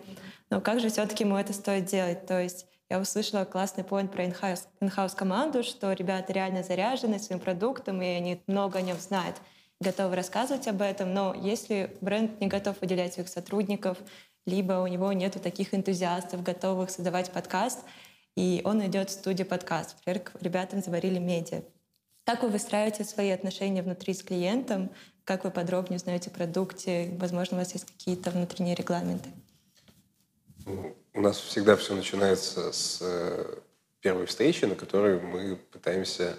[0.50, 2.26] Но как же все-таки ему это стоит делать?
[2.26, 7.40] То есть я услышала классный поинт про in-house, in команду, что ребята реально заряжены своим
[7.40, 9.36] продуктом, и они много о нем знают,
[9.80, 11.14] готовы рассказывать об этом.
[11.14, 13.98] Но если бренд не готов выделять своих сотрудников,
[14.46, 17.80] либо у него нет таких энтузиастов, готовых создавать подкаст,
[18.36, 19.96] и он идет в студию подкаст.
[20.00, 21.62] Например, к ребятам заварили медиа.
[22.24, 24.92] Как вы выстраиваете свои отношения внутри с клиентом?
[25.24, 27.10] Как вы подробнее узнаете о продукте?
[27.20, 29.30] Возможно, у вас есть какие-то внутренние регламенты?
[31.14, 33.60] У нас всегда все начинается с э,
[34.02, 36.38] первой встречи, на которой мы пытаемся...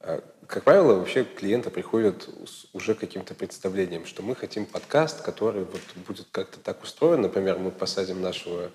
[0.00, 5.64] Э, как правило, вообще клиенты приходят с уже каким-то представлением, что мы хотим подкаст, который
[5.64, 7.22] вот будет как-то так устроен.
[7.22, 8.70] Например, мы посадим нашего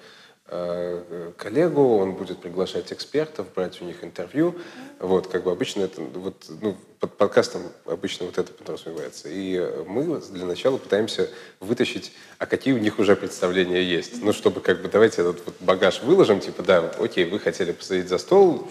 [1.38, 4.56] коллегу, он будет приглашать экспертов, брать у них интервью.
[5.00, 9.30] Вот, как бы обычно это, вот, ну, под подкастом обычно вот это подразумевается.
[9.30, 14.22] И мы для начала пытаемся вытащить, а какие у них уже представления есть.
[14.22, 18.10] Ну, чтобы как бы давайте этот вот багаж выложим, типа, да, окей, вы хотели посадить
[18.10, 18.68] за стол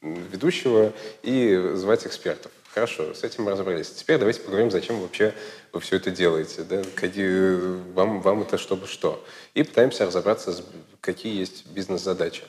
[0.00, 2.50] ведущего и звать экспертов.
[2.72, 3.90] Хорошо, с этим мы разобрались.
[3.90, 5.34] Теперь давайте поговорим, зачем вообще
[5.72, 6.62] вы все это делаете.
[6.62, 6.82] Да?
[6.94, 7.56] Какие,
[7.92, 9.24] вам, вам это чтобы что.
[9.54, 10.54] И пытаемся разобраться,
[11.00, 12.44] какие есть бизнес-задачи.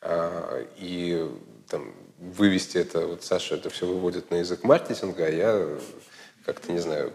[0.00, 1.30] А, и
[1.68, 5.68] там, вывести это, вот Саша это все выводит на язык маркетинга, а я
[6.44, 7.12] как-то, не знаю,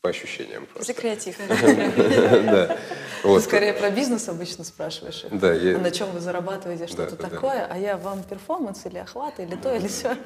[0.00, 0.94] по ощущениям просто.
[0.94, 1.36] За креатив.
[1.50, 2.78] Да.
[3.22, 5.26] Ты скорее про бизнес обычно спрашиваешь.
[5.30, 5.52] Да.
[5.78, 9.88] На чем вы зарабатываете, что-то такое, а я вам перформанс или охват, или то, или
[9.88, 10.16] все.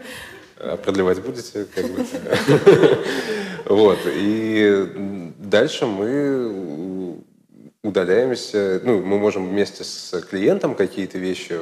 [0.59, 1.65] А продлевать будете?
[1.65, 2.07] Как бы.
[3.67, 3.99] Вот.
[4.05, 7.25] И дальше мы
[7.83, 11.59] удаляемся, ну, мы можем вместе с клиентом какие-то вещи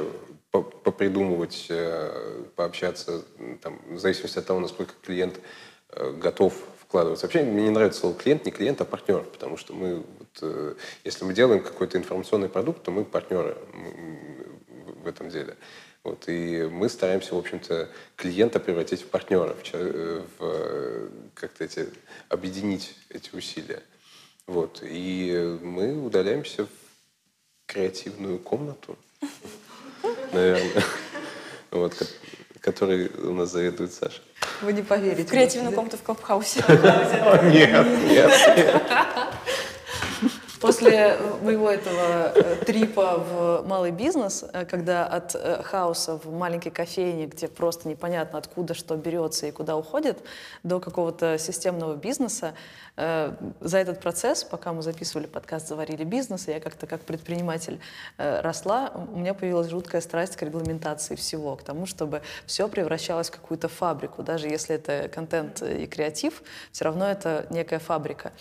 [0.51, 3.23] попридумывать, э, пообщаться,
[3.61, 5.39] там, в зависимости от того, насколько клиент
[5.89, 7.25] э, готов вкладываться.
[7.25, 10.75] Вообще мне не нравится слово клиент, не клиент, а партнер, потому что мы, вот, э,
[11.03, 13.57] если мы делаем какой-то информационный продукт, то мы партнеры
[15.03, 15.55] в этом деле.
[16.03, 21.87] Вот, и мы стараемся, в общем-то, клиента превратить в партнера, в, э, в как-то эти,
[22.27, 23.81] объединить эти усилия.
[24.45, 26.69] Вот, и мы удаляемся в
[27.67, 28.97] креативную комнату,
[30.33, 30.83] наверное,
[31.71, 31.95] вот,
[32.59, 34.21] который у нас заведует Саша.
[34.61, 35.23] Вы не поверите.
[35.23, 36.63] В креативную комнату в Клабхаусе.
[37.43, 38.31] Нет, нет.
[40.63, 46.69] После моего этого э, трипа в малый бизнес, э, когда от э, хаоса в маленькой
[46.69, 50.19] кофейне, где просто непонятно откуда что берется и куда уходит,
[50.63, 52.53] до какого-то системного бизнеса,
[52.95, 57.79] за этот процесс, пока мы записывали подкаст «Заварили бизнес», я как-то как предприниматель
[58.17, 63.31] росла, у меня появилась жуткая страсть к регламентации всего, к тому, чтобы все превращалось в
[63.31, 64.21] какую-то фабрику.
[64.21, 68.31] Даже если это контент и креатив, все равно это некая фабрика.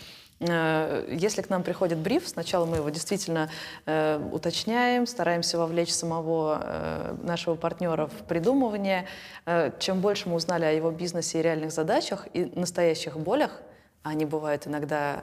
[0.49, 3.51] Э, если к нам приходит бриф, сначала мы его действительно
[3.87, 9.07] э, уточняем, стараемся вовлечь самого э, нашего партнера в придумывание.
[9.47, 13.61] Э, чем больше мы узнали о его бизнесе и реальных задачах и настоящих болях,
[14.03, 15.23] а они бывают иногда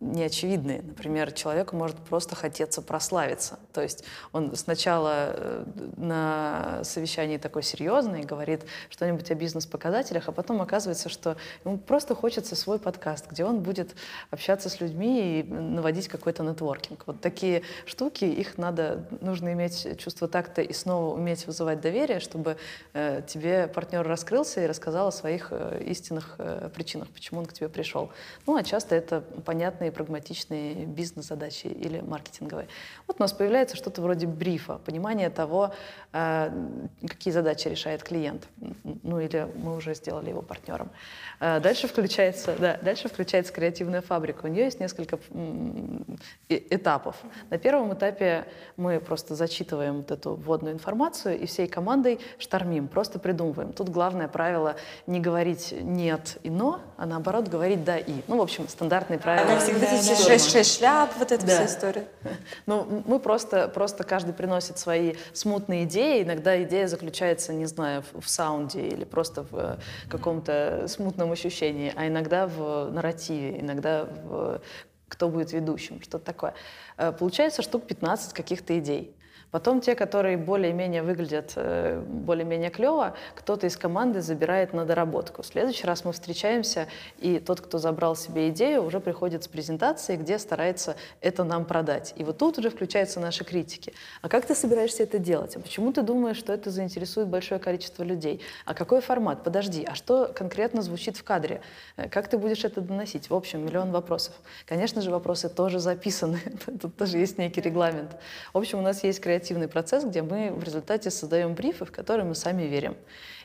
[0.00, 0.82] неочевидные.
[0.82, 3.58] Например, человеку может просто хотеться прославиться.
[3.72, 5.64] То есть он сначала э,
[5.96, 12.56] на совещании такой серьезный говорит что-нибудь о бизнес-показателях, а потом оказывается, что ему просто хочется
[12.56, 13.94] свой подкаст, где он будет
[14.30, 17.04] общаться с людьми и наводить какой-то нетворкинг.
[17.06, 22.56] Вот такие штуки, их надо, нужно иметь чувство такта и снова уметь вызывать доверие, чтобы
[22.92, 27.52] э, тебе партнер раскрылся и рассказал о своих э, истинных э, причинах, почему он к
[27.52, 28.10] тебе пришел.
[28.46, 32.68] Ну, а часто это понятно понятные, прагматичные бизнес-задачи или маркетинговые.
[33.06, 35.72] Вот у нас появляется что-то вроде брифа, понимание того,
[36.12, 36.50] э,
[37.06, 38.48] какие задачи решает клиент.
[39.02, 40.90] Ну или мы уже сделали его партнером.
[41.40, 44.46] Э, дальше включается, да, дальше включается креативная фабрика.
[44.46, 45.18] У нее есть несколько
[46.48, 47.16] этапов.
[47.50, 48.44] На первом этапе
[48.76, 53.72] мы просто зачитываем вот эту вводную информацию и всей командой штормим, просто придумываем.
[53.72, 54.74] Тут главное правило
[55.06, 58.14] не говорить «нет» и «но», а наоборот говорить «да» и.
[58.28, 61.54] Ну, в общем, стандартные правила вот эти шесть, шесть шляп, вот эта да.
[61.54, 62.06] вся история.
[62.66, 66.22] Ну, мы просто, просто каждый приносит свои смутные идеи.
[66.22, 69.76] Иногда идея заключается, не знаю, в, в саунде или просто в э,
[70.08, 74.60] каком-то смутном ощущении, а иногда в нарративе, иногда в
[75.08, 76.54] кто будет ведущим, что-то такое.
[76.96, 79.14] Э, получается штук 15 каких-то идей.
[79.54, 85.42] Потом те, которые более-менее выглядят э, более-менее клево, кто-то из команды забирает на доработку.
[85.42, 86.88] В следующий раз мы встречаемся,
[87.18, 92.14] и тот, кто забрал себе идею, уже приходит с презентацией, где старается это нам продать.
[92.16, 93.92] И вот тут уже включаются наши критики.
[94.22, 95.54] А как ты собираешься это делать?
[95.54, 98.40] А почему ты думаешь, что это заинтересует большое количество людей?
[98.64, 99.44] А какой формат?
[99.44, 101.60] Подожди, а что конкретно звучит в кадре?
[101.96, 103.30] Э, как ты будешь это доносить?
[103.30, 104.34] В общем, миллион вопросов.
[104.66, 106.40] Конечно же, вопросы тоже записаны.
[106.80, 108.16] Тут тоже есть некий регламент.
[108.52, 111.92] В общем, у нас есть креатив креативный процесс, где мы в результате создаем брифы, в
[111.92, 112.96] которые мы сами верим.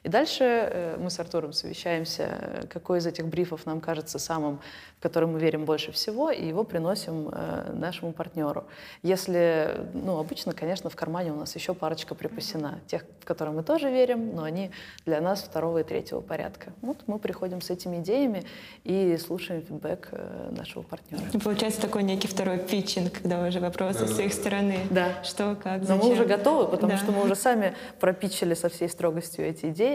[0.03, 4.59] И дальше э, мы с Артуром совещаемся, какой из этих брифов нам кажется самым,
[4.99, 8.65] в который мы верим больше всего, и его приносим э, нашему партнеру.
[9.03, 13.63] Если, ну, обычно, конечно, в кармане у нас еще парочка припасена, тех, в которые мы
[13.63, 14.71] тоже верим, но они
[15.05, 16.71] для нас второго и третьего порядка.
[16.81, 18.43] Вот мы приходим с этими идеями
[18.83, 21.23] и слушаем фидбэк э, нашего партнера.
[21.33, 24.79] И получается такой некий второй питчинг, когда уже вопросы с их стороны.
[24.89, 25.23] Да.
[25.23, 26.05] Что, как, Но зачем.
[26.05, 26.97] мы уже готовы, потому Да.
[26.97, 29.88] что мы уже сами пропитчили со всей строгостью эти идеи,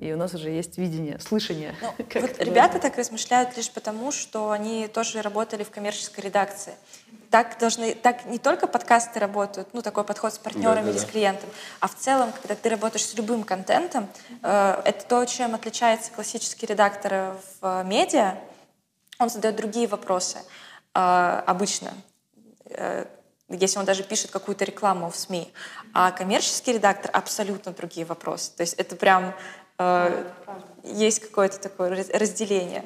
[0.00, 1.74] и у нас уже есть видение, слышание.
[1.82, 6.22] Ну, как вот это ребята так размышляют лишь потому, что они тоже работали в коммерческой
[6.22, 6.72] редакции.
[7.30, 11.50] Так должны, так не только подкасты работают, ну такой подход с партнерами или с клиентом,
[11.80, 14.08] а в целом, когда ты работаешь с любым контентом,
[14.42, 18.38] э, это то, чем отличается классический редактор в э, медиа.
[19.18, 20.38] Он задает другие вопросы
[20.94, 21.92] э, обычно,
[22.64, 23.04] э,
[23.50, 25.52] если он даже пишет какую-то рекламу в СМИ.
[25.92, 28.52] А коммерческий редактор абсолютно другие вопросы.
[28.56, 29.34] То есть это прям
[29.78, 30.30] э,
[30.84, 32.84] есть какое-то такое раз- разделение.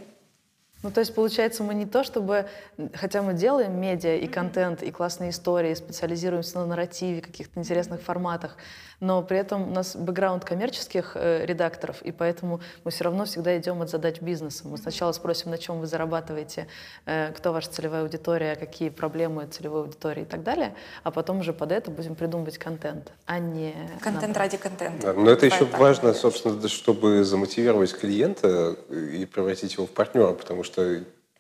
[0.85, 2.45] Ну, то есть, получается, мы не то, чтобы,
[2.93, 8.59] хотя мы делаем медиа и контент, и классные истории, специализируемся на нарративе, каких-то интересных форматах,
[9.01, 13.57] но при этом у нас бэкграунд коммерческих э, редакторов, и поэтому мы все равно всегда
[13.57, 14.69] идем от задач бизнеса.
[14.69, 16.67] Мы сначала спросим, на чем вы зарабатываете,
[17.07, 21.53] э, кто ваша целевая аудитория, какие проблемы целевой аудитории и так далее, а потом уже
[21.53, 23.75] под это будем придумывать контент, а не...
[24.01, 25.07] Контент ради контента.
[25.07, 30.63] Да, но это еще важно, собственно, чтобы замотивировать клиента и превратить его в партнера, потому
[30.63, 30.74] что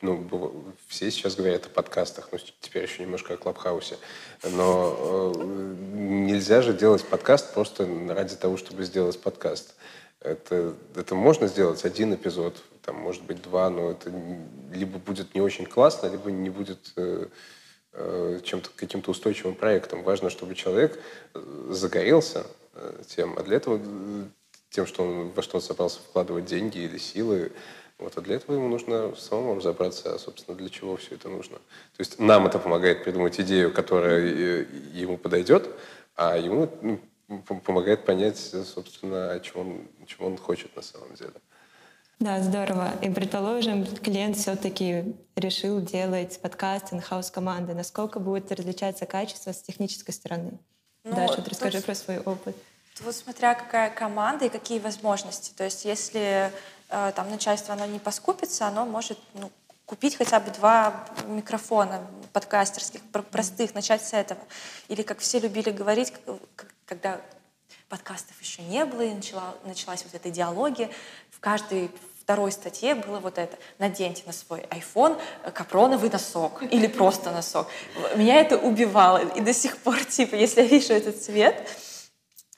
[0.00, 0.52] ну, быва-
[0.86, 3.96] все сейчас говорят о подкастах, ну, теперь еще немножко о Клабхаусе,
[4.42, 9.74] но э, нельзя же делать подкаст просто ради того, чтобы сделать подкаст.
[10.20, 14.12] Это, это можно сделать один эпизод, там, может быть, два, но это
[14.72, 17.28] либо будет не очень классно, либо не будет э,
[17.92, 20.02] э, чем-то, каким-то устойчивым проектом.
[20.02, 20.98] Важно, чтобы человек
[21.34, 24.24] э, загорелся э, тем, а для этого э,
[24.70, 27.52] тем, что он, во что он собрался вкладывать деньги или силы,
[28.04, 31.56] вот, а для этого ему нужно самому разобраться, собственно, для чего все это нужно.
[31.56, 34.20] То есть нам это помогает придумать идею, которая
[34.92, 35.70] ему подойдет,
[36.14, 37.00] а ему ну,
[37.64, 41.32] помогает понять, собственно, о чем он, чего он хочет на самом деле.
[42.20, 42.92] Да, здорово.
[43.02, 47.74] И предположим, клиент все-таки решил делать подкаст in-house команды.
[47.74, 50.58] Насколько будет различаться качество с технической стороны?
[51.04, 52.54] Ну, Даша, вот расскажи тут- про свой опыт.
[53.00, 55.52] Вот смотря какая команда и какие возможности.
[55.56, 56.52] То есть если
[57.12, 59.50] там начальство оно не поскупится, оно может ну,
[59.86, 64.40] купить хотя бы два микрофона подкастерских, пр- простых, начать с этого.
[64.88, 66.12] Или как все любили говорить,
[66.86, 67.20] когда
[67.88, 70.90] подкастов еще не было, и начала, началась вот эта идеология,
[71.30, 71.90] в каждой
[72.24, 73.56] второй статье было вот это.
[73.78, 77.68] Наденьте на свой iPhone э, капроновый носок или просто носок.
[78.16, 79.18] Меня это убивало.
[79.18, 81.68] И до сих пор, типа, если я вижу этот цвет,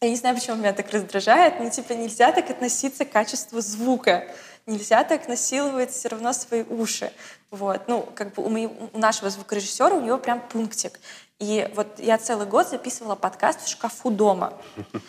[0.01, 4.27] я не знаю, почему меня так раздражает, но типа нельзя так относиться к качеству звука.
[4.67, 7.13] Нельзя так насиловать все равно свои уши.
[7.51, 7.83] Вот.
[7.89, 10.99] Ну, как бы у, моего- у нашего звукорежиссера у него прям пунктик.
[11.39, 14.53] И вот я целый год записывала подкаст в шкафу дома.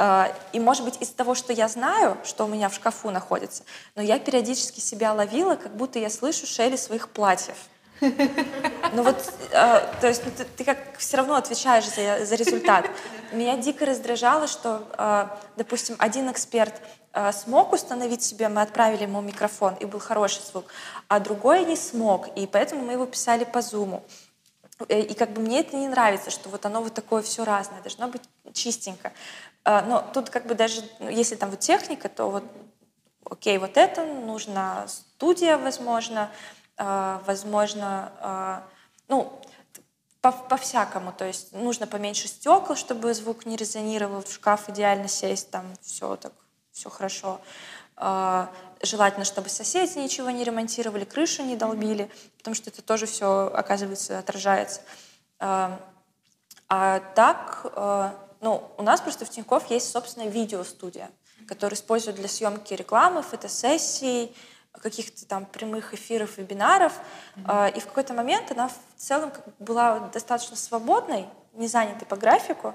[0.00, 3.64] А, И, может быть, из-за того, что я знаю, что у меня в шкафу находится,
[3.96, 7.56] но я периодически себя ловила, как будто я слышу шели своих платьев.
[8.00, 9.16] Ну вот,
[9.50, 12.88] э, то есть ну, ты, ты как все равно отвечаешь за, за результат.
[13.32, 16.74] Меня дико раздражало, что, э, допустим, один эксперт
[17.12, 20.66] э, смог установить себе, мы отправили ему микрофон, и был хороший звук,
[21.08, 24.02] а другой не смог, и поэтому мы его писали по зуму.
[24.88, 27.82] Э, И как бы мне это не нравится, что вот оно вот такое все разное,
[27.82, 29.12] должно быть чистенько.
[29.64, 32.44] Но тут как бы даже, ну, если там вот техника, то вот
[33.30, 36.30] окей, вот это нужна студия, возможно,
[36.78, 38.60] возможно, э,
[39.08, 39.40] ну,
[40.20, 41.12] по- по-всякому.
[41.12, 46.16] То есть нужно поменьше стекла, чтобы звук не резонировал, в шкаф идеально сесть, там все
[46.16, 46.32] так,
[46.72, 47.40] все хорошо.
[47.96, 48.46] Э,
[48.80, 54.20] Желательно, чтобы соседи ничего не ремонтировали, крышу не долбили, потому что это тоже все, оказывается,
[54.20, 54.82] отражается.
[55.40, 57.66] А так,
[58.40, 61.10] ну, у нас просто в Тинькофф есть собственная видеостудия,
[61.48, 64.32] которую используют для съемки рекламы, фотосессий,
[64.80, 66.92] каких-то там прямых эфиров, вебинаров.
[67.36, 72.74] Э, И в какой-то момент она в целом была достаточно свободной, не занятой по графику,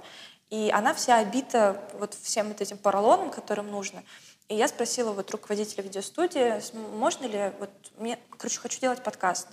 [0.50, 4.04] и она вся обита вот всем вот этим поролоном, которым нужно.
[4.50, 6.62] И я спросила вот руководителя видеостудии,
[6.98, 9.48] можно ли, вот мне, короче, хочу делать подкаст.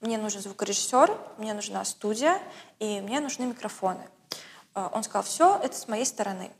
[0.00, 2.40] Мне нужен звукорежиссер, мне нужна студия,
[2.78, 4.08] и мне нужны микрофоны.
[4.74, 6.50] А, Он сказал, все, это с моей стороны.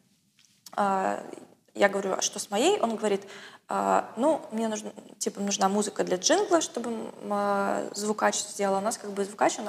[1.75, 2.81] Я говорю, а что с моей?
[2.81, 3.23] Он говорит,
[3.69, 6.93] а, ну, мне нужно, типа, нужна музыка для джингла, чтобы
[7.31, 8.79] а, звукач сделал.
[8.79, 9.69] У нас как бы звукач, он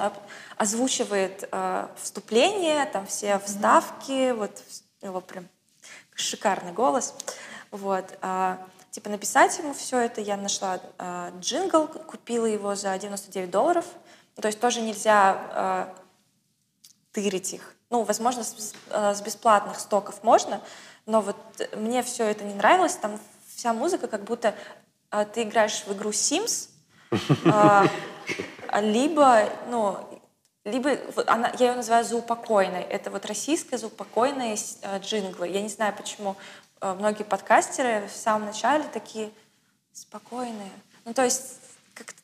[0.56, 4.50] озвучивает а, вступление, там все вставки, вот
[5.02, 5.48] у него прям
[6.14, 7.14] шикарный голос.
[7.70, 8.04] Вот.
[8.90, 10.78] Типа написать ему все это, я нашла
[11.40, 13.86] джингл, купила его за 99 долларов.
[14.34, 15.94] То есть тоже нельзя
[17.12, 17.74] тырить их.
[17.88, 20.60] Ну, возможно, с бесплатных стоков можно,
[21.06, 21.36] но вот
[21.76, 22.96] мне все это не нравилось.
[22.96, 23.18] Там
[23.54, 24.54] вся музыка, как будто
[25.10, 26.68] а, ты играешь в игру Sims,
[27.46, 27.86] а,
[28.80, 29.98] либо, ну,
[30.64, 30.96] либо
[31.26, 32.82] она, я ее называю заупокойной.
[32.82, 35.48] Это вот российская заупокойная а, джинглы.
[35.48, 36.36] Я не знаю, почему
[36.80, 39.30] многие подкастеры в самом начале такие
[39.92, 40.72] спокойные.
[41.04, 41.58] Ну, то есть
[41.94, 42.14] как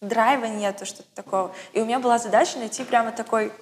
[0.00, 1.54] драйва нету, что-то такого.
[1.72, 3.52] И у меня была задача найти прямо такой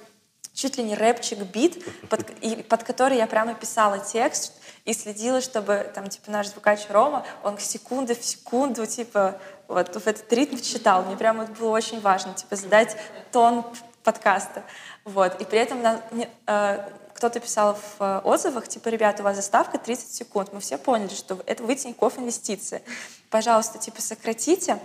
[0.54, 5.40] чуть ли не рэпчик, бит, под, и, под который я прямо писала текст и следила,
[5.40, 10.56] чтобы там, типа, наш звукач Рома, он секунды в секунду, типа, вот в этот ритм
[10.56, 11.04] читал.
[11.04, 12.96] Мне прямо было очень важно, типа, задать
[13.32, 13.64] тон
[14.02, 14.62] подкаста.
[15.04, 15.40] Вот.
[15.40, 19.36] И при этом на, мне, э, кто-то писал в э, отзывах, типа, ребята, у вас
[19.36, 20.52] заставка 30 секунд.
[20.52, 21.74] Мы все поняли, что это вы
[22.18, 22.82] инвестиции.
[23.28, 24.78] Пожалуйста, типа, сократите.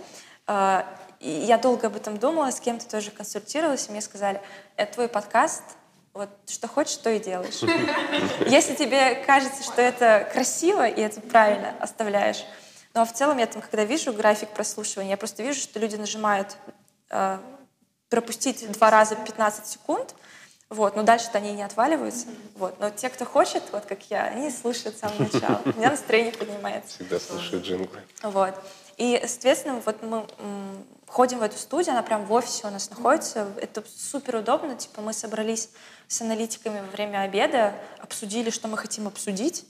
[0.46, 0.82] Э,
[1.20, 4.42] и я долго об этом думала, с кем-то тоже консультировалась, и мне сказали,
[4.76, 5.62] это твой подкаст,
[6.14, 7.60] вот что хочешь, то и делаешь.
[8.46, 12.44] Если тебе кажется, что это красиво и это правильно, оставляешь.
[12.94, 15.80] Но ну, а в целом я там, когда вижу график прослушивания, я просто вижу, что
[15.80, 16.56] люди нажимают
[17.10, 17.38] э,
[18.08, 20.14] пропустить два раза 15 секунд,
[20.70, 22.28] вот, но дальше-то они не отваливаются.
[22.54, 22.78] Вот.
[22.78, 25.62] Но те, кто хочет, вот как я, они слушают с самого начала.
[25.64, 26.94] У меня настроение поднимается.
[26.94, 28.00] Всегда слушают джинглы.
[28.22, 28.54] Вот.
[28.96, 30.26] И, соответственно, вот мы
[31.06, 33.48] ходим в эту студию, она прям в офисе у нас находится.
[33.60, 34.74] Это супер удобно.
[34.76, 35.70] Типа мы собрались
[36.08, 39.64] с аналитиками во время обеда, обсудили, что мы хотим обсудить.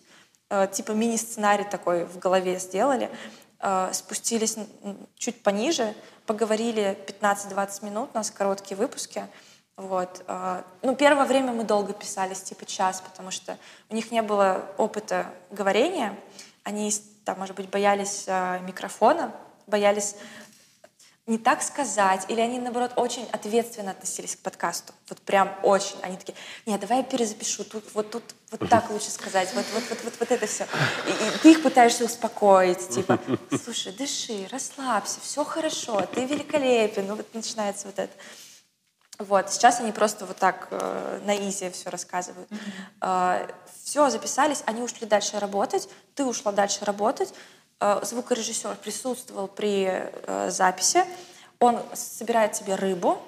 [0.51, 3.11] Э, типа мини-сценарий такой в голове сделали.
[3.61, 4.57] Э, спустились
[5.17, 5.95] чуть пониже,
[6.27, 9.27] поговорили 15-20 минут, у нас короткие выпуски.
[9.77, 10.23] Вот.
[10.27, 13.59] Э, ну, первое время мы долго писались, типа час, потому что
[13.91, 16.17] у них не было опыта говорения.
[16.63, 16.93] Они,
[17.25, 18.27] там, может быть, боялись
[18.63, 19.35] микрофона,
[19.67, 20.17] боялись
[21.27, 24.93] не так сказать, или они, наоборот, очень ответственно относились к подкасту.
[25.09, 25.97] Вот прям очень.
[26.03, 26.35] Они такие,
[26.67, 30.15] нет, давай я перезапишу, тут, вот тут вот так лучше сказать, вот, вот, вот, вот,
[30.21, 30.67] вот это все.
[31.07, 33.19] И, и ты их пытаешься успокоить, типа,
[33.65, 37.07] слушай, дыши, расслабься, все хорошо, ты великолепен.
[37.07, 38.13] Ну вот начинается вот это.
[39.19, 42.51] Вот, сейчас они просто вот так э, на изи все рассказывают.
[42.51, 43.47] Mm-hmm.
[43.47, 43.53] Э,
[43.83, 47.33] все, записались, они ушли дальше работать, ты ушла дальше работать,
[47.81, 51.05] Э, звукорежиссер присутствовал при э, записи,
[51.59, 53.21] он собирает себе рыбу,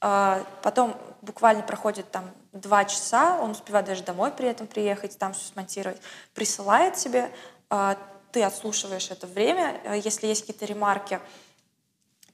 [0.00, 5.32] э, потом буквально проходит там два часа, он успевает даже домой при этом приехать, там
[5.32, 6.00] все смонтировать,
[6.34, 7.30] присылает тебе,
[8.32, 11.20] ты отслушиваешь это время, если есть какие-то ремарки,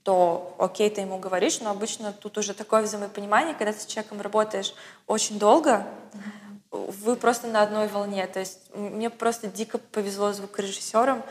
[0.02, 4.20] то окей, ты ему говоришь, но обычно тут уже такое взаимопонимание, когда ты с человеком
[4.20, 4.74] работаешь
[5.06, 5.86] очень долго,
[6.70, 8.26] вы просто на одной волне.
[8.26, 11.22] То есть мне просто дико повезло звукорежиссером,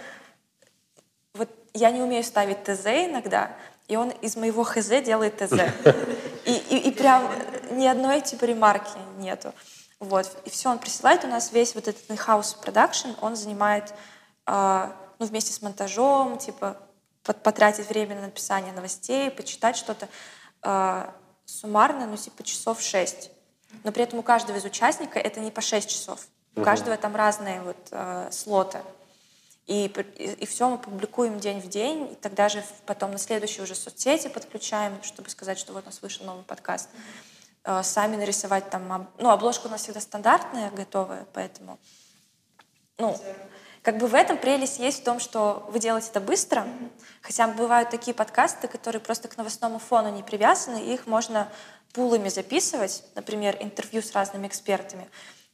[1.33, 3.51] вот я не умею ставить ТЗ иногда,
[3.87, 5.53] и он из моего ХЗ делает ТЗ.
[6.43, 7.29] И, и, и прям
[7.69, 9.53] ни одной типа ремарки нету.
[9.99, 10.35] Вот.
[10.43, 11.23] И все, он присылает.
[11.23, 13.93] У нас весь вот этот in-house production, он занимает,
[14.47, 14.87] э,
[15.19, 16.77] ну, вместе с монтажом, типа,
[17.23, 20.07] потратить время на написание новостей, почитать что-то.
[20.63, 21.09] Э,
[21.45, 23.31] суммарно, ну, типа, часов шесть.
[23.83, 26.27] Но при этом у каждого из участника это не по шесть часов.
[26.55, 28.79] У каждого там разные вот э, слоты.
[29.67, 33.63] И, и, и все мы публикуем день в день, и тогда же потом на следующие
[33.63, 36.89] уже соцсети подключаем, чтобы сказать, что вот у нас вышел новый подкаст.
[37.63, 37.83] Mm-hmm.
[37.83, 39.09] Сами нарисовать там...
[39.19, 41.79] Ну, обложка у нас всегда стандартная, готовая, поэтому...
[42.97, 43.15] Ну,
[43.81, 46.91] как бы в этом прелесть есть в том, что вы делаете это быстро, mm-hmm.
[47.21, 51.51] хотя бывают такие подкасты, которые просто к новостному фону не привязаны, и их можно
[51.93, 55.09] пулами записывать, например, интервью с разными экспертами.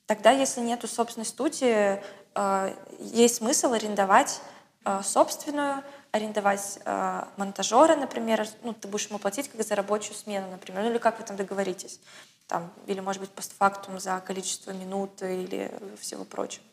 [0.05, 2.01] Тогда, если нету собственной студии,
[2.35, 4.41] э, есть смысл арендовать
[4.85, 10.49] э, собственную, арендовать э, монтажера, например, ну, ты будешь ему платить как за рабочую смену,
[10.49, 11.99] например, ну или как вы там договоритесь,
[12.47, 16.63] там, или, может быть, постфактум за количество минут или всего прочего.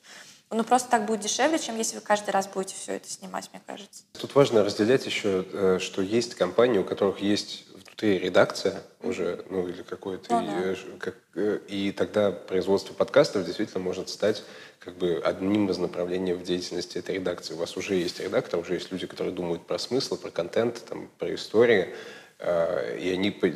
[0.57, 3.61] Ну, просто так будет дешевле, чем если вы каждый раз будете все это снимать, мне
[3.67, 4.05] кажется.
[4.21, 7.65] Тут важно разделять еще, что есть компании, у которых есть
[7.97, 10.73] ты редакция уже, ну или какое-то, ну, да.
[10.73, 14.43] и, как, э, и тогда производство подкастов действительно может стать
[14.81, 17.55] как бы одним из направлений в деятельности этой редакции.
[17.55, 21.09] У вас уже есть редактор, уже есть люди, которые думают про смысл, про контент, там,
[21.19, 21.95] про истории,
[22.39, 23.51] э, и они по,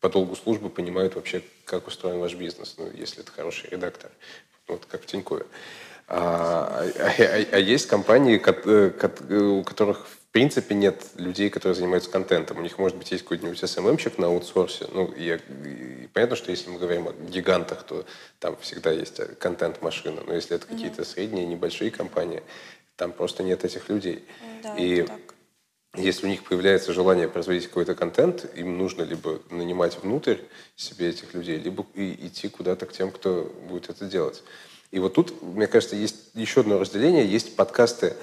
[0.00, 4.10] по долгу службы понимают вообще, как устроен ваш бизнес, ну, если это хороший редактор,
[4.68, 5.44] вот как в Тинькове.
[6.06, 12.58] А, а, а, а есть компании, у которых в принципе нет людей, которые занимаются контентом.
[12.58, 14.86] У них, может быть, есть какой-нибудь SMM-щик на аутсорсе.
[14.92, 18.04] Ну, и, и понятно, что если мы говорим о гигантах, то
[18.38, 20.22] там всегда есть контент-машина.
[20.26, 20.70] Но если это mm-hmm.
[20.70, 22.42] какие-то средние, небольшие компании,
[22.96, 24.24] там просто нет этих людей.
[24.62, 25.18] Да, и так.
[25.96, 30.36] если у них появляется желание производить какой-то контент, им нужно либо нанимать внутрь
[30.76, 34.42] себе этих людей, либо и идти куда-то к тем, кто будет это делать.
[34.94, 37.26] И вот тут, мне кажется, есть еще одно разделение.
[37.26, 38.14] Есть подкасты,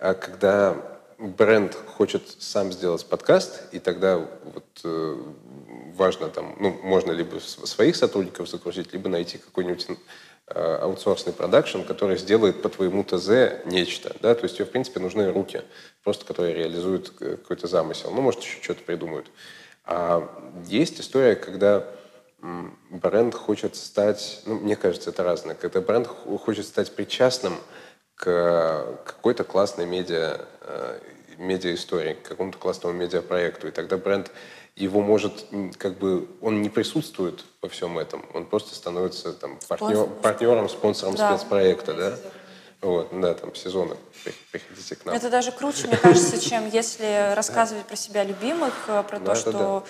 [0.00, 0.74] а, когда
[1.18, 5.22] бренд хочет сам сделать подкаст, и тогда вот э,
[5.94, 9.86] важно там, ну, можно либо своих сотрудников загрузить, либо найти какой-нибудь
[10.46, 15.00] э, аутсорсный продакшн, который сделает по твоему ТЗ нечто, да, то есть тебе, в принципе,
[15.00, 15.60] нужны руки,
[16.04, 19.30] просто которые реализуют какой-то замысел, ну, может, еще что-то придумают.
[19.84, 20.26] А
[20.66, 21.86] есть история, когда
[22.90, 27.54] бренд хочет стать, ну, мне кажется, это разное, когда бренд хочет стать причастным
[28.16, 30.98] к какой-то классной медиа, э,
[31.38, 33.68] медиа-истории, к какому-то классному медиапроекту.
[33.68, 34.30] И тогда бренд
[34.76, 35.46] его может,
[35.78, 41.14] как бы, он не присутствует во всем этом, он просто становится там, партнер, партнером, спонсором
[41.14, 41.36] да.
[41.36, 42.18] спецпроекта, да?
[42.80, 43.96] Вот, да, там сезоны.
[44.50, 45.14] Приходите к нам.
[45.14, 49.84] Это даже круче, мне кажется, чем если рассказывать про себя любимых, э, про то, что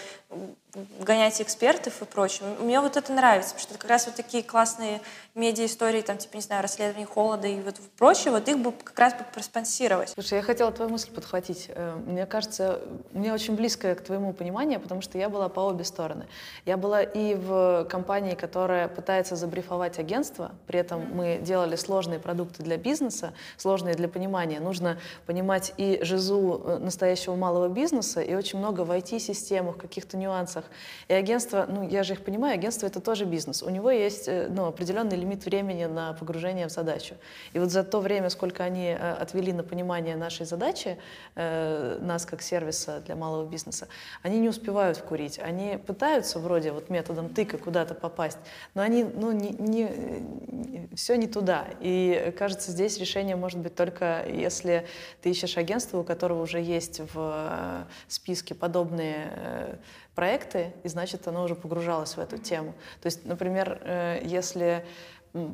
[1.01, 2.49] гонять экспертов и прочее.
[2.59, 5.01] Мне вот это нравится, потому что это как раз вот такие классные
[5.37, 9.15] медиа-истории, там, типа, не знаю, расследование холода и вот прочее, вот их бы как раз
[9.15, 10.11] бы проспонсировать.
[10.11, 11.67] Слушай, я хотела твою мысль подхватить.
[11.69, 12.81] Э, мне кажется,
[13.13, 16.27] мне очень близко к твоему пониманию, потому что я была по обе стороны.
[16.67, 22.65] Я была и в компании, которая пытается забрифовать агентство, при этом мы делали сложные продукты
[22.65, 24.24] для бизнеса, сложные для понимания.
[24.27, 30.65] Нужно понимать и жизу э, настоящего малого бизнеса, и очень много в IT-системах, каких-то нюансах.
[31.09, 33.63] И агентство, ну, я же их понимаю, агентство— это тоже бизнес.
[33.63, 37.15] У него есть э, ну, определенный лимит времени на погружение в задачу.
[37.53, 40.99] И вот за то время, сколько они э, отвели на понимание нашей задачи,
[41.37, 43.89] нас как сервиса для малого бизнеса,
[44.23, 45.39] они не успевают вкурить.
[45.39, 48.39] Они пытаются вроде вот методом тыка куда-то попасть,
[48.75, 51.67] но они, ну, не, не, все не туда.
[51.81, 54.87] И кажется, здесь решение может быть только если
[55.23, 59.79] ты ищешь агентство, у которого уже есть в списке подобные
[60.15, 62.75] проекты, и значит, оно уже погружалось в эту тему.
[63.03, 64.85] То есть, например, э, если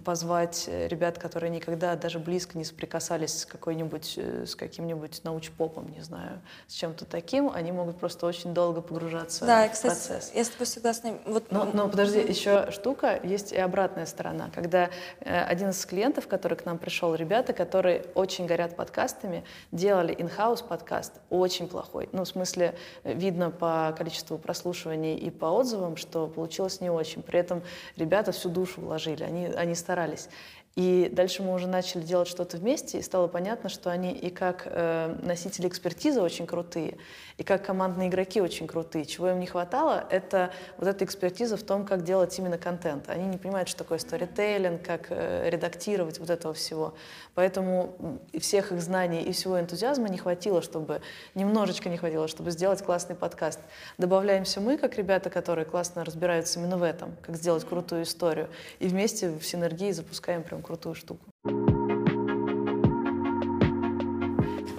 [0.04, 5.90] позвать э, ребят, которые никогда даже близко не соприкасались с какой-нибудь, э, с каким-нибудь научпопом,
[5.90, 10.32] не знаю, с чем-то таким, они могут просто очень долго погружаться да, в кстати, процесс.
[10.34, 11.18] я с тобой согласна.
[11.24, 11.50] Вот...
[11.50, 16.58] Но, но подожди, еще штука, есть и обратная сторона, когда э, один из клиентов, который
[16.58, 22.10] к нам пришел, ребята, которые очень горят подкастами, делали in-house подкаст, очень плохой.
[22.12, 22.74] Ну, в смысле,
[23.04, 27.22] видно по количеству прослушиваний и по отзывам, что получилось не очень.
[27.22, 27.62] При этом
[27.96, 30.28] ребята всю душу вложили, они, они они старались.
[30.76, 34.62] И дальше мы уже начали делать что-то вместе, и стало понятно, что они и как
[34.66, 36.96] э, носители экспертизы очень крутые,
[37.38, 39.04] и как командные игроки очень крутые.
[39.04, 43.10] Чего им не хватало, это вот эта экспертиза в том, как делать именно контент.
[43.10, 46.94] Они не понимают, что такое сторителлинг, как э, редактировать вот этого всего.
[47.34, 51.02] Поэтому всех их знаний и всего энтузиазма не хватило, чтобы,
[51.34, 53.58] немножечко не хватило, чтобы сделать классный подкаст.
[53.98, 58.48] Добавляемся мы, как ребята, которые классно разбираются именно в этом, как сделать крутую историю,
[58.78, 61.26] и вместе в синергии запускаем прям крутую штуку.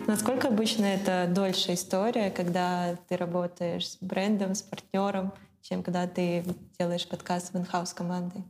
[0.08, 6.44] Насколько обычно это дольше история, когда ты работаешь с брендом, с партнером, чем когда ты
[6.78, 8.44] делаешь подкаст в инхаус командой?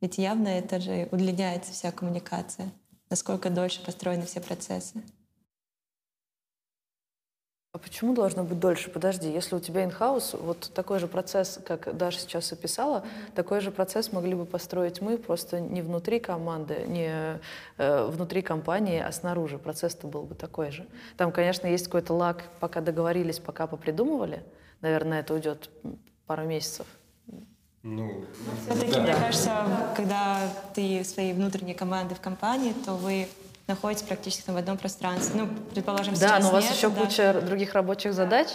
[0.00, 2.70] Ведь явно это же удлиняется вся коммуникация.
[3.08, 5.02] Насколько дольше построены все процессы?
[7.72, 8.90] А почему должно быть дольше?
[8.90, 13.34] Подожди, если у тебя инхаус, вот такой же процесс, как Даша сейчас описала, mm-hmm.
[13.36, 17.38] такой же процесс могли бы построить мы, просто не внутри команды, не
[17.78, 19.56] э, внутри компании, а снаружи.
[19.56, 20.84] Процесс-то был бы такой же.
[21.16, 24.42] Там, конечно, есть какой-то лаг, пока договорились, пока попридумывали.
[24.80, 25.70] Наверное, это уйдет
[26.26, 26.88] пару месяцев.
[27.84, 28.24] Ну,
[28.66, 29.02] все-таки, да.
[29.02, 29.64] мне кажется,
[29.96, 30.40] когда
[30.74, 33.28] ты своей внутренней команды в компании, то вы
[33.70, 35.40] находитесь практически в одном пространстве.
[35.40, 37.00] Ну, предположим, да, сейчас но у вас нет, еще да.
[37.00, 38.48] куча других рабочих задач,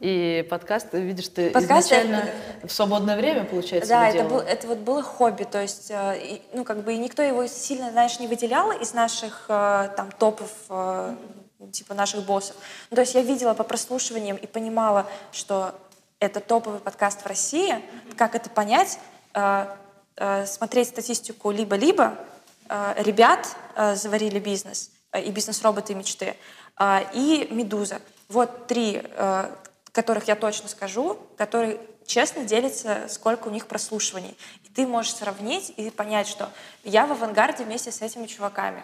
[0.00, 2.24] и подкаст, видишь, ты подкаст изначально
[2.60, 2.66] это...
[2.66, 6.64] в свободное время, получается, Да, это, был, это вот было хобби, то есть, э, ну,
[6.64, 11.14] как бы, и никто его сильно, знаешь, не выделял из наших э, там топов, э,
[11.70, 12.56] типа наших боссов.
[12.90, 15.74] Ну, то есть я видела по прослушиваниям и понимала, что
[16.18, 17.76] это топовый подкаст в России.
[18.16, 18.98] Как это понять?
[20.44, 22.31] Смотреть статистику либо-либо, Э,
[22.96, 26.36] ребят э, заварили бизнес э, и бизнес-роботы мечты,
[27.12, 28.00] и «Медуза».
[28.28, 29.02] Вот три
[29.92, 34.36] которых я точно скажу, которые честно делятся, сколько у них прослушиваний.
[34.64, 36.50] И ты можешь сравнить и понять, что
[36.82, 38.82] я в авангарде вместе с этими чуваками.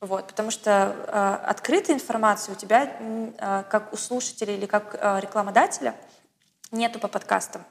[0.00, 5.20] Вот, потому что э, открытая информация у тебя, э, как у слушателя или как э,
[5.20, 5.94] рекламодателя,
[6.70, 7.64] нету по подкастам.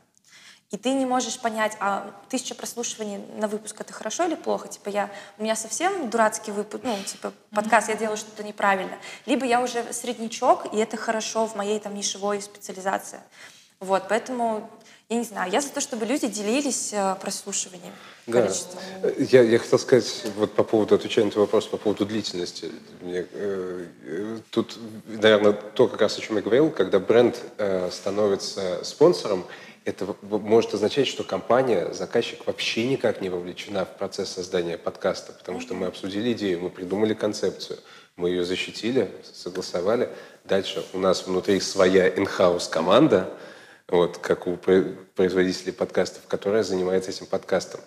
[0.73, 4.67] И ты не можешь понять, а тысяча прослушиваний на выпуск это хорошо или плохо?
[4.67, 8.97] Типа я, у меня совсем дурацкий выпуск, ну, типа подкаст, я делаю что-то неправильно.
[9.27, 13.19] Либо я уже среднячок, и это хорошо в моей там нишевой специализации.
[13.79, 14.67] Вот, поэтому
[15.09, 17.93] я не знаю, я за то, чтобы люди делились э, прослушиванием.
[18.25, 18.49] Да.
[19.19, 22.71] Я, я хотел сказать, вот по поводу, отвечая на твой вопрос, по поводу длительности.
[23.01, 23.85] Мне, э,
[24.49, 29.45] тут, наверное, то, как раз о чем я говорил, когда бренд э, становится спонсором,
[29.85, 35.59] это может означать, что компания, заказчик вообще никак не вовлечена в процесс создания подкаста, потому
[35.59, 37.79] что мы обсудили идею, мы придумали концепцию,
[38.15, 40.09] мы ее защитили, согласовали.
[40.45, 43.29] Дальше у нас внутри своя in-house команда,
[43.87, 47.81] вот, как у производителей подкастов, которая занимается этим подкастом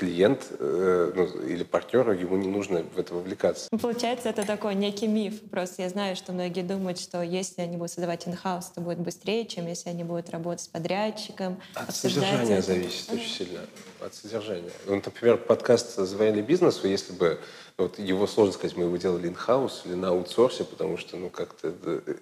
[0.00, 3.68] клиент э, ну, или партнеру, ему не нужно в это вовлекаться.
[3.70, 5.42] Ну, получается, это такой некий миф.
[5.50, 9.44] Просто я знаю, что многие думают, что если они будут создавать инхаус, то будет быстрее,
[9.44, 11.60] чем если они будут работать с подрядчиком.
[11.74, 12.66] От содержания это.
[12.68, 13.60] зависит очень сильно.
[14.00, 14.70] От содержания.
[14.86, 17.38] Ну, например, подкаст «Заварили бизнес», если бы
[17.76, 21.74] вот его сложно сказать, мы его делали инхаус или на аутсорсе, потому что ну, как-то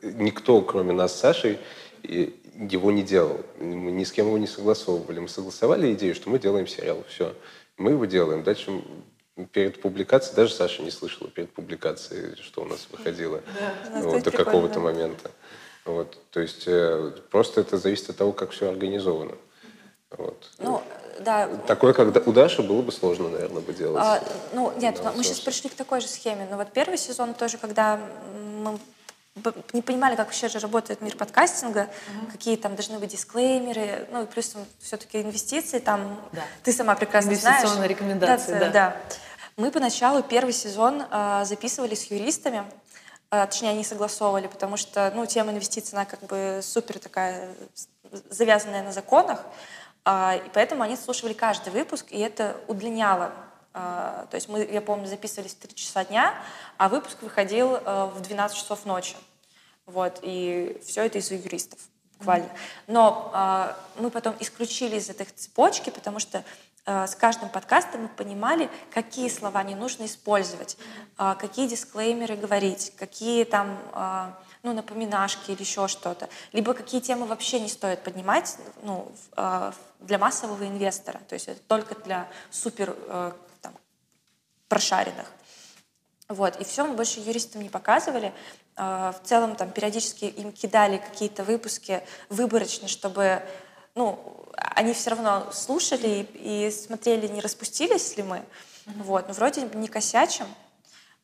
[0.02, 1.58] никто, кроме нас с Сашей,
[2.02, 3.40] его не делал.
[3.60, 5.20] Мы ни с кем его не согласовывали.
[5.20, 7.04] Мы согласовали идею, что мы делаем сериал.
[7.08, 7.34] Все.
[7.78, 8.42] Мы его делаем.
[8.42, 8.82] Дальше
[9.52, 13.40] перед публикацией, даже Саша не слышала перед публикацией, что у нас выходило
[13.92, 15.30] да, вот, до какого-то момента.
[15.84, 19.36] Вот, то есть э, просто это зависит от того, как все организовано.
[20.10, 20.50] Вот.
[20.58, 20.82] Ну,
[21.20, 21.48] да.
[21.66, 24.02] Такое, как у Даши, было бы сложно, наверное, бы делать.
[24.04, 24.22] А,
[24.52, 26.46] ну, нет, мы сейчас пришли к такой же схеме.
[26.50, 28.00] Но вот первый сезон тоже, когда
[28.62, 28.78] мы
[29.72, 32.32] не понимали, как вообще же работает мир подкастинга, угу.
[32.32, 36.42] какие там должны быть дисклеймеры, ну и плюс все-таки инвестиции там, да.
[36.62, 37.60] ты сама прекрасно знаешь.
[37.60, 38.70] Инвестиционные рекомендации, да, да.
[38.70, 38.96] да.
[39.58, 42.64] Мы поначалу первый сезон э, записывали с юристами,
[43.32, 47.56] э, точнее они согласовывали, потому что ну тема инвестиций она как бы супер такая
[48.30, 49.44] завязанная на законах,
[50.04, 53.32] э, и поэтому они слушали каждый выпуск, и это удлиняло
[53.74, 56.34] то есть мы, я помню, записывались в 3 часа дня,
[56.78, 59.14] а выпуск выходил в 12 часов ночи.
[59.88, 61.78] Вот, и все это из-за юристов
[62.18, 62.50] буквально.
[62.86, 66.44] Но э, мы потом исключили из этой цепочки, потому что
[66.84, 70.76] э, с каждым подкастом мы понимали, какие слова не нужно использовать,
[71.16, 74.30] э, какие дисклеймеры говорить, какие там э,
[74.62, 80.18] ну, напоминашки или еще что-то, либо какие темы вообще не стоит поднимать ну, э, для
[80.18, 83.32] массового инвестора, то есть это только для супер э,
[83.62, 83.72] там,
[84.68, 85.32] прошаренных.
[86.28, 88.34] Вот, и все, мы больше юристам не показывали.
[88.80, 93.42] А, в целом там периодически им кидали какие-то выпуски выборочно, чтобы
[93.96, 98.36] ну, они все равно слушали и, и смотрели, не распустились ли мы.
[98.36, 99.02] Mm-hmm.
[99.02, 100.46] Вот, но вроде не косячим.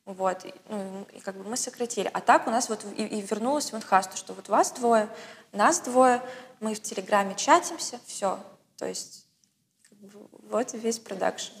[0.03, 2.11] Вот, и, ну, и как бы мы сократили.
[2.13, 5.07] А так у нас вот и, и вернулось в инхасту, что вот вас двое,
[5.53, 6.21] нас двое,
[6.59, 8.37] мы в Телеграме чатимся, все.
[8.75, 9.25] То есть
[9.89, 11.53] как бы, вот весь продакшн.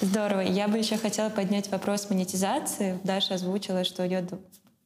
[0.00, 0.40] Здорово.
[0.40, 2.98] Я бы еще хотела поднять вопрос монетизации.
[3.04, 4.26] Даша озвучила, что ее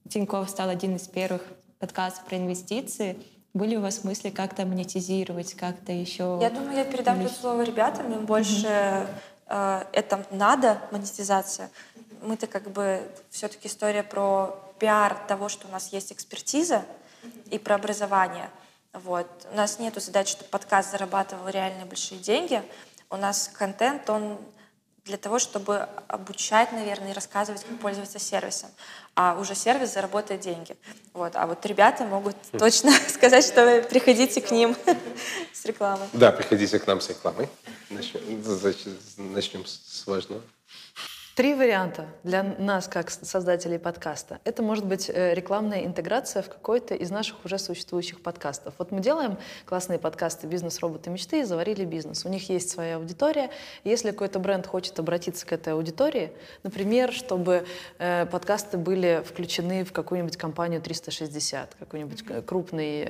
[0.09, 1.43] Тинькофф стал один из первых
[1.79, 3.19] подкастов про инвестиции.
[3.55, 6.39] Были у вас мысли как-то монетизировать, как-то еще?
[6.43, 8.13] Я думаю, я передам это слово ребятам.
[8.13, 9.07] Им больше
[9.47, 11.71] э, это надо, монетизация.
[12.23, 13.01] Мы-то как бы
[13.31, 16.85] все-таки история про пиар того, что у нас есть экспертиза
[17.51, 18.51] и про образование.
[18.93, 19.27] Вот.
[19.53, 22.63] У нас нет задачи, чтобы подкаст зарабатывал реальные большие деньги.
[23.11, 24.39] У нас контент, он
[25.09, 28.71] для того, чтобы обучать, наверное, и рассказывать, как пользоваться сервисом.
[29.15, 30.77] А уже сервис заработает деньги.
[31.15, 31.35] Вот.
[31.35, 34.77] А вот ребята могут точно сказать, что приходите к ним
[35.53, 36.07] с рекламой.
[36.13, 37.49] Да, приходите к нам с рекламой.
[37.91, 40.43] Начнем, начнем с важного.
[41.39, 44.41] Три варианта для нас, как создателей подкаста.
[44.43, 48.75] Это может быть э, рекламная интеграция в какой-то из наших уже существующих подкастов.
[48.77, 52.25] Вот мы делаем классные подкасты «Бизнес, роботы, мечты» и «Заварили бизнес».
[52.25, 53.51] У них есть своя аудитория.
[53.85, 56.33] Если какой-то бренд хочет обратиться к этой аудитории,
[56.65, 57.65] например, чтобы
[58.01, 63.05] э, подкасты были включены в какую-нибудь компанию 360, какой-нибудь э, крупный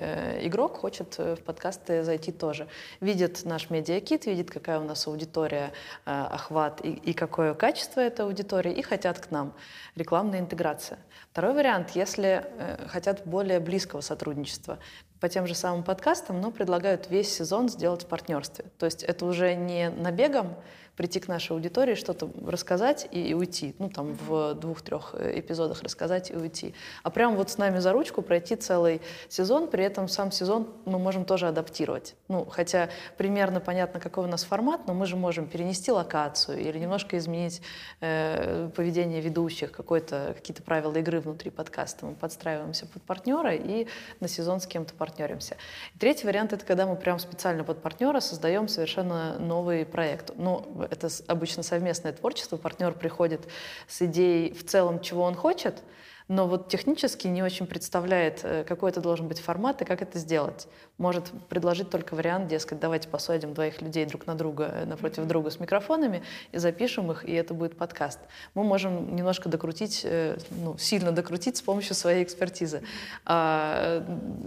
[0.47, 2.69] игрок хочет в подкасты зайти тоже.
[3.01, 5.73] Видит наш медиакит, видит, какая у нас аудитория,
[6.05, 9.55] охват и, и какое качество это этой аудитории и хотят к нам.
[9.95, 10.99] Рекламная интеграция.
[11.31, 14.79] Второй вариант, если э, хотят более близкого сотрудничества
[15.21, 18.67] по тем же самым подкастам, но предлагают весь сезон сделать в партнерстве.
[18.79, 20.57] То есть это уже не набегом
[20.99, 23.73] прийти к нашей аудитории, что-то рассказать и, и уйти.
[23.79, 26.75] Ну, там, в двух-трех эпизодах рассказать и уйти.
[27.05, 30.99] А прям вот с нами за ручку пройти целый сезон, при этом сам сезон мы
[30.99, 32.17] можем тоже адаптировать.
[32.27, 36.77] Ну, хотя примерно понятно, какой у нас формат, но мы же можем перенести локацию или
[36.79, 37.63] немножко изменить
[38.01, 42.07] э, поведение ведущих, какие-то правила игры внутри подкаста.
[42.07, 43.87] Мы подстраиваемся под партнера и
[44.19, 45.57] на сезон с кем-то партнеримся.
[45.95, 50.33] И третий вариант— это когда мы прям специально под партнера создаем совершенно новый проект.
[50.37, 52.57] Ну, это обычно совместное творчество.
[52.57, 53.49] Партнер приходит
[53.87, 55.83] с идеей в целом, чего он хочет—
[56.29, 60.19] но вот технически не очень представляет, э, какой это должен быть формат и как это
[60.19, 60.69] сделать.
[60.99, 65.51] Может предложить только вариант, дескать, давайте посадим двоих людей друг на друга, э, напротив друга
[65.51, 66.23] с микрофонами
[66.53, 68.21] и запишем их, и это будет подкаст.
[68.53, 72.83] Мы можем немножко докрутить, э, ну, сильно докрутить с помощью своей экспертизы.
[73.25, 74.05] А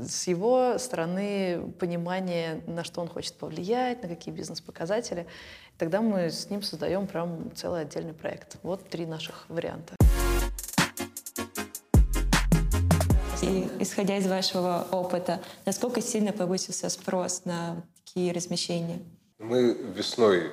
[0.08, 5.26] с его стороны понимание, на что он хочет повлиять, на какие бизнес-показатели,
[5.82, 8.58] тогда мы с ним создаем прям целый отдельный проект.
[8.62, 9.96] Вот три наших варианта.
[13.42, 19.00] И исходя из вашего опыта, насколько сильно повысился спрос на такие размещения?
[19.40, 20.52] Мы весной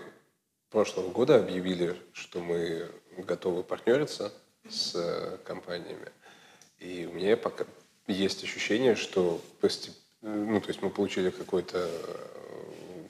[0.70, 4.32] прошлого года объявили, что мы готовы партнериться
[4.66, 6.08] с э, компаниями.
[6.78, 7.66] И у меня пока
[8.06, 11.86] есть ощущение, что постепенно, ну, то есть мы получили какой-то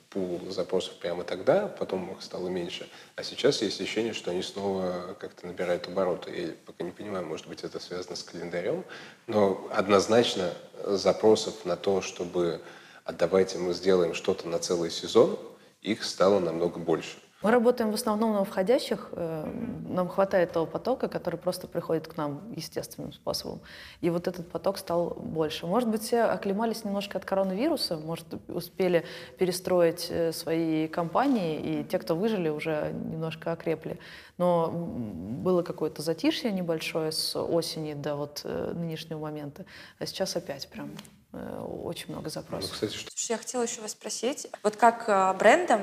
[0.09, 2.89] пул запросов прямо тогда, потом их стало меньше.
[3.15, 6.31] А сейчас есть ощущение, что они снова как-то набирают обороты.
[6.31, 8.83] Я пока не понимаю, может быть, это связано с календарем,
[9.27, 10.53] но однозначно
[10.83, 12.61] запросов на то, чтобы
[13.09, 15.39] а давайте мы сделаем что-то на целый сезон,
[15.81, 17.17] их стало намного больше.
[17.41, 19.09] Мы работаем в основном на входящих.
[19.13, 19.49] Э,
[19.87, 23.61] нам хватает того потока, который просто приходит к нам естественным способом.
[24.01, 25.65] И вот этот поток стал больше.
[25.65, 29.05] Может быть, все оклемались немножко от коронавируса, может, успели
[29.37, 33.99] перестроить э, свои компании, и те, кто выжили, уже немножко окрепли.
[34.37, 39.65] Но было какое-то затишье небольшое с осени до вот э, нынешнего момента.
[39.97, 40.91] А сейчас опять прям
[41.31, 42.71] очень много запросов.
[42.71, 43.11] Ну, кстати, что...
[43.31, 45.81] Я хотела еще вас спросить, вот как брендом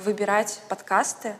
[0.00, 1.36] выбирать подкасты,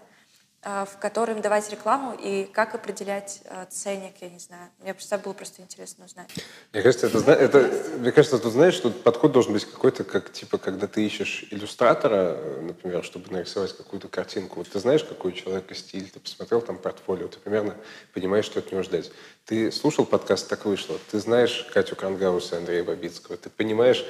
[0.68, 4.68] а, в котором давать рекламу и как определять а, ценник, я не знаю.
[4.80, 6.28] Мне просто было просто интересно узнать.
[6.72, 10.58] Мне кажется, это, это, мне кажется, тут знаешь, что подход должен быть какой-то, как типа,
[10.58, 14.56] когда ты ищешь иллюстратора, например, чтобы нарисовать какую-то картинку.
[14.56, 17.76] Вот ты знаешь, какой у человека стиль, ты посмотрел там портфолио, ты примерно
[18.12, 19.12] понимаешь, что от него ждать.
[19.44, 24.04] Ты слушал подкаст «Так вышло», ты знаешь Катю Крангаус и Андрея Бабицкого, ты понимаешь,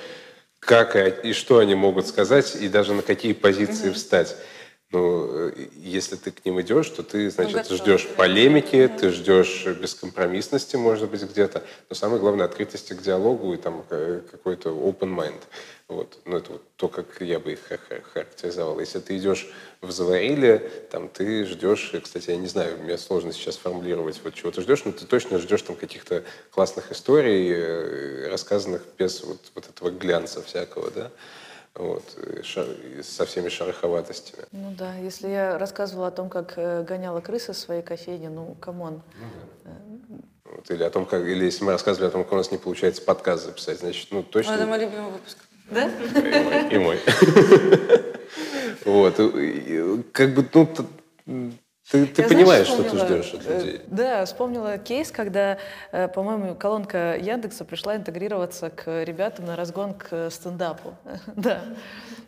[0.67, 3.95] как и что они могут сказать, и даже на какие позиции угу.
[3.95, 4.37] встать.
[4.97, 10.77] Ну, если ты к ним идешь, то ты, значит, ну, ждешь полемики, ты ждешь бескомпромиссности,
[10.77, 15.43] может быть, где-то, но самое главное открытости к диалогу и там э, какой-то open mind.
[15.89, 16.19] Вот.
[16.25, 17.61] Ну, это вот то, как я бы их
[18.15, 18.81] характеризовал.
[18.81, 23.59] Если ты идешь в заварили, там ты ждешь, кстати, я не знаю, мне сложно сейчас
[23.59, 28.83] формулировать, вот чего ты ждешь, но ты точно ждешь там каких-то классных историй, э, рассказанных
[28.97, 31.11] без вот, вот этого глянца всякого, да
[31.77, 32.05] вот,
[33.03, 34.45] со всеми шероховатостями.
[34.53, 38.57] Ну да, если я рассказывала о том, как э, гоняла крысы в своей кофейне, ну,
[38.61, 39.03] come on.
[39.20, 39.27] Ну,
[39.64, 39.70] да.
[40.45, 42.59] Вот, или о том, как, или если мы рассказывали о том, как у нас не
[42.59, 44.53] получается подкаст записать, значит, ну, точно...
[44.53, 45.39] Это мой любимый выпуск.
[45.70, 45.89] Да?
[46.70, 46.99] И мой.
[48.85, 49.16] Вот.
[50.12, 50.49] Как бы,
[51.27, 51.53] ну,
[51.91, 53.80] ты, ты я, понимаешь, знаешь, что ты ждешь от э, людей.
[53.87, 55.59] Да, вспомнила кейс, когда,
[55.93, 60.97] э, по-моему, колонка Яндекса пришла интегрироваться к ребятам на разгон к стендапу.
[61.37, 61.61] да.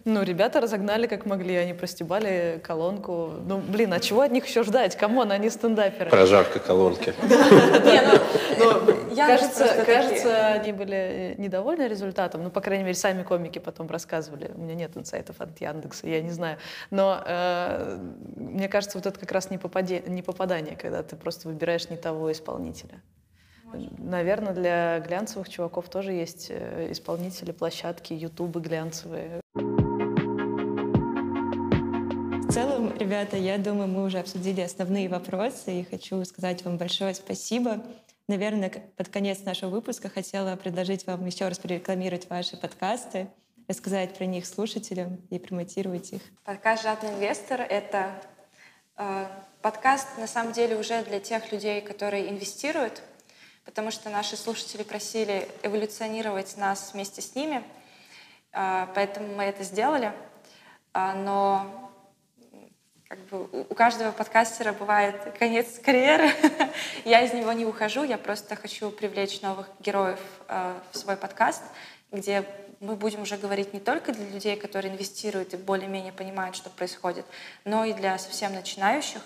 [0.04, 3.32] Ну, ребята разогнали как могли, они простебали колонку.
[3.46, 4.96] Ну, блин, а чего от них еще ждать?
[4.96, 6.08] Come on, они стендаперы.
[6.08, 7.14] Прожарка колонки.
[8.58, 12.42] Ну, кажется, кажется, они были недовольны результатом.
[12.42, 14.50] Ну, по крайней мере, сами комики потом рассказывали.
[14.54, 16.58] У меня нет инсайтов от Яндекса, я не знаю.
[16.90, 17.98] Но э,
[18.36, 21.96] мне кажется, вот это как раз не, попаде, не попадание, когда ты просто выбираешь не
[21.96, 23.02] того исполнителя.
[23.98, 29.40] Наверное, для глянцевых чуваков тоже есть э, исполнители, площадки, ютубы глянцевые.
[32.48, 37.14] В целом, ребята, я думаю, мы уже обсудили основные вопросы, и хочу сказать вам большое
[37.14, 37.84] спасибо.
[38.26, 43.28] Наверное, под конец нашего выпуска хотела предложить вам еще раз прорекламировать ваши подкасты,
[43.68, 46.22] рассказать про них слушателям и промотировать их.
[46.44, 48.12] Подкаст «Жадный инвестор»— это
[49.62, 53.02] подкаст на самом деле уже для тех людей, которые инвестируют,
[53.64, 57.62] потому что наши слушатели просили эволюционировать нас вместе с ними,
[58.52, 60.12] а, поэтому мы это сделали.
[60.92, 61.92] А, но
[63.08, 66.30] как бы у каждого подкастера бывает конец карьеры.
[67.04, 71.62] я из него не ухожу, я просто хочу привлечь новых героев в свой подкаст,
[72.10, 72.44] где
[72.80, 77.26] мы будем уже говорить не только для людей, которые инвестируют и более-менее понимают, что происходит,
[77.64, 79.22] но и для совсем начинающих.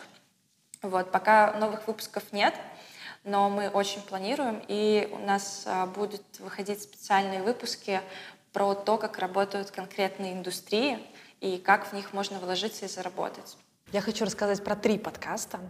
[0.82, 2.54] Вот, пока новых выпусков нет,
[3.24, 8.00] но мы очень планируем, и у нас а, будут выходить специальные выпуски
[8.52, 10.98] про то, как работают конкретные индустрии
[11.40, 13.56] и как в них можно вложиться и заработать.
[13.92, 15.60] Я хочу рассказать про три подкаста.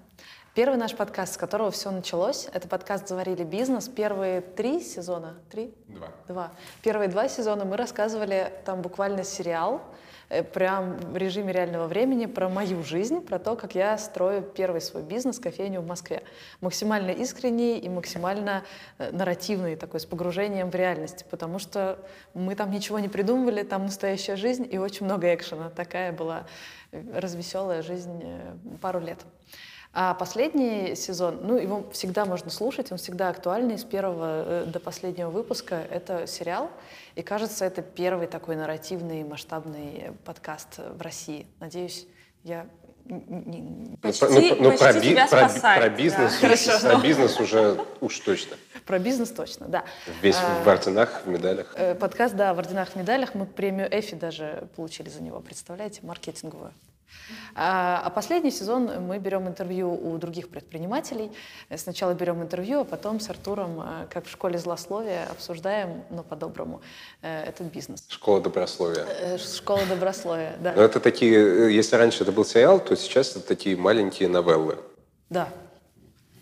[0.55, 3.88] Первый наш подкаст, с которого все началось, это подкаст «Заварили бизнес».
[3.88, 5.72] Первые три сезона, три?
[5.88, 6.09] Два.
[6.28, 6.53] Два.
[6.82, 9.80] Первые два сезона мы рассказывали там буквально сериал,
[10.28, 14.82] э, прям в режиме реального времени про мою жизнь, про то, как я строю первый
[14.82, 16.22] свой бизнес, кофейню в Москве.
[16.61, 18.62] Максимально искренний и максимально
[18.98, 21.98] э, нарративный, такой, с погружением в реальность, потому что
[22.34, 25.70] мы там ничего не придумывали, там настоящая жизнь и очень много экшена.
[25.70, 26.44] Такая была
[26.90, 28.22] э, развеселая жизнь
[28.82, 29.24] пару лет.
[29.95, 34.80] А последний сезон, ну, его всегда можно слушать, он всегда актуальный с первого э, до
[34.80, 35.86] последнего выпуска.
[35.90, 36.70] Это сериал,
[37.14, 41.47] и кажется, это первый такой нарративный масштабный подкаст в России.
[41.61, 42.07] Надеюсь,
[42.43, 42.66] я
[44.01, 46.90] Почти, ну, ну, почти про, тебя про, спасает, про бизнес, да.
[46.90, 48.57] про бизнес уже уж точно.
[48.86, 49.84] Про бизнес точно, да.
[50.20, 51.74] Весь а, в орденах, в медалях.
[51.76, 53.34] Э, подкаст, да, в орденах, в медалях.
[53.34, 56.72] Мы премию Эфи даже получили за него, представляете, маркетинговую.
[57.54, 61.30] А, а последний сезон мы берем интервью у других предпринимателей.
[61.76, 66.80] Сначала берем интервью, а потом с Артуром, э, как в школе злословия, обсуждаем, но по-доброму,
[67.22, 68.04] э, этот бизнес.
[68.08, 69.04] Школа добрословия.
[69.04, 70.72] Э, школа добрословия, да.
[70.74, 74.78] Но это такие, если раньше это был сериал, то сейчас это такие маленькие новеллы.
[75.28, 75.48] Да.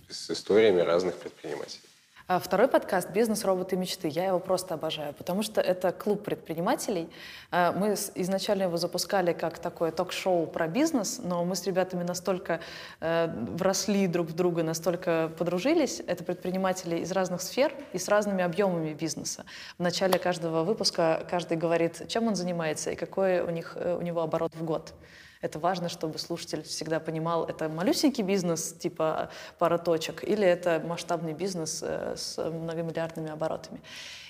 [0.09, 1.90] С историями разных предпринимателей.
[2.31, 4.07] А второй подкаст «Бизнес, роботы, мечты».
[4.07, 7.09] Я его просто обожаю, потому что это клуб предпринимателей.
[7.51, 12.61] А, мы изначально его запускали как такое ток-шоу про бизнес, но мы с ребятами настолько
[13.01, 13.27] э,
[13.57, 16.01] вросли друг в друга, настолько подружились.
[16.07, 19.45] Это предприниматели из разных сфер и с разными объемами бизнеса.
[19.77, 24.03] В начале каждого выпуска каждый говорит, чем он занимается и какой у, них, э, у
[24.03, 24.95] него оборот в год.
[25.41, 31.33] Это важно, чтобы слушатель всегда понимал, это малюсенький бизнес, типа пара точек, или это масштабный
[31.33, 33.81] бизнес э, с многомиллиардными оборотами.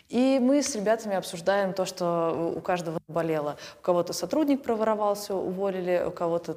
[0.08, 3.56] И мы с ребятами обсуждаем то, что у каждого болело.
[3.78, 6.56] У кого-то сотрудник проворовался, уволили, у кого-то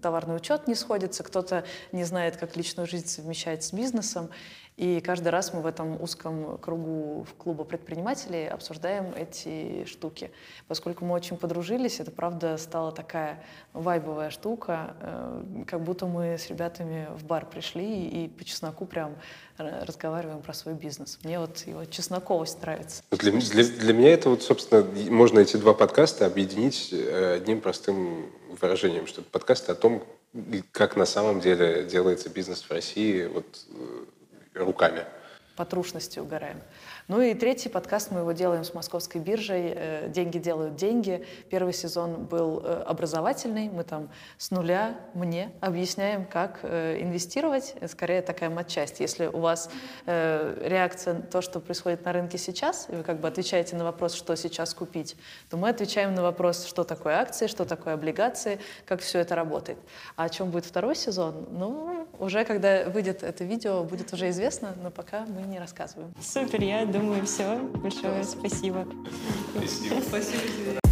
[0.00, 4.30] товарный учет не сходится, кто-то не знает, как личную жизнь совмещать с бизнесом.
[4.76, 10.32] И каждый раз мы в этом узком кругу в клуба предпринимателей обсуждаем эти штуки.
[10.66, 16.48] Поскольку мы очень подружились, это правда стала такая вайбовая штука, э, как будто мы с
[16.48, 19.14] ребятами в бар пришли и по чесноку прям
[19.58, 21.20] разговариваем про свой бизнес.
[21.22, 23.04] Мне вот его чесноковость нравится.
[23.12, 28.26] Для, для, для меня это вот, собственно, можно эти два подкаста объединить э, одним простым
[28.60, 30.02] выражением, что это подкасты о том,
[30.72, 34.04] как на самом деле делается бизнес в России, вот э,
[34.54, 35.04] руками.
[35.56, 36.60] По трушности угораем.
[37.06, 41.22] Ну и третий подкаст мы его делаем с московской биржей э, «Деньги делают деньги».
[41.50, 43.68] Первый сезон был э, образовательный.
[43.68, 47.74] Мы там с нуля мне объясняем, как э, инвестировать.
[47.88, 49.00] Скорее такая матчасть.
[49.00, 49.68] Если у вас
[50.06, 54.14] реакция на то, что происходит на рынке сейчас, и вы как бы отвечаете на вопрос,
[54.14, 55.16] что сейчас купить,
[55.50, 59.78] то мы отвечаем на вопрос, что такое акции, что такое облигации, как все это работает.
[60.16, 61.48] А о чем будет второй сезон?
[61.50, 66.14] Ну, уже когда выйдет это видео, будет уже известно, но пока мы не рассказываем.
[66.20, 67.58] Супер, я думаю, все.
[67.82, 68.86] Большое спасибо.
[69.54, 70.00] Спасибо.
[70.00, 70.83] Спасибо тебе.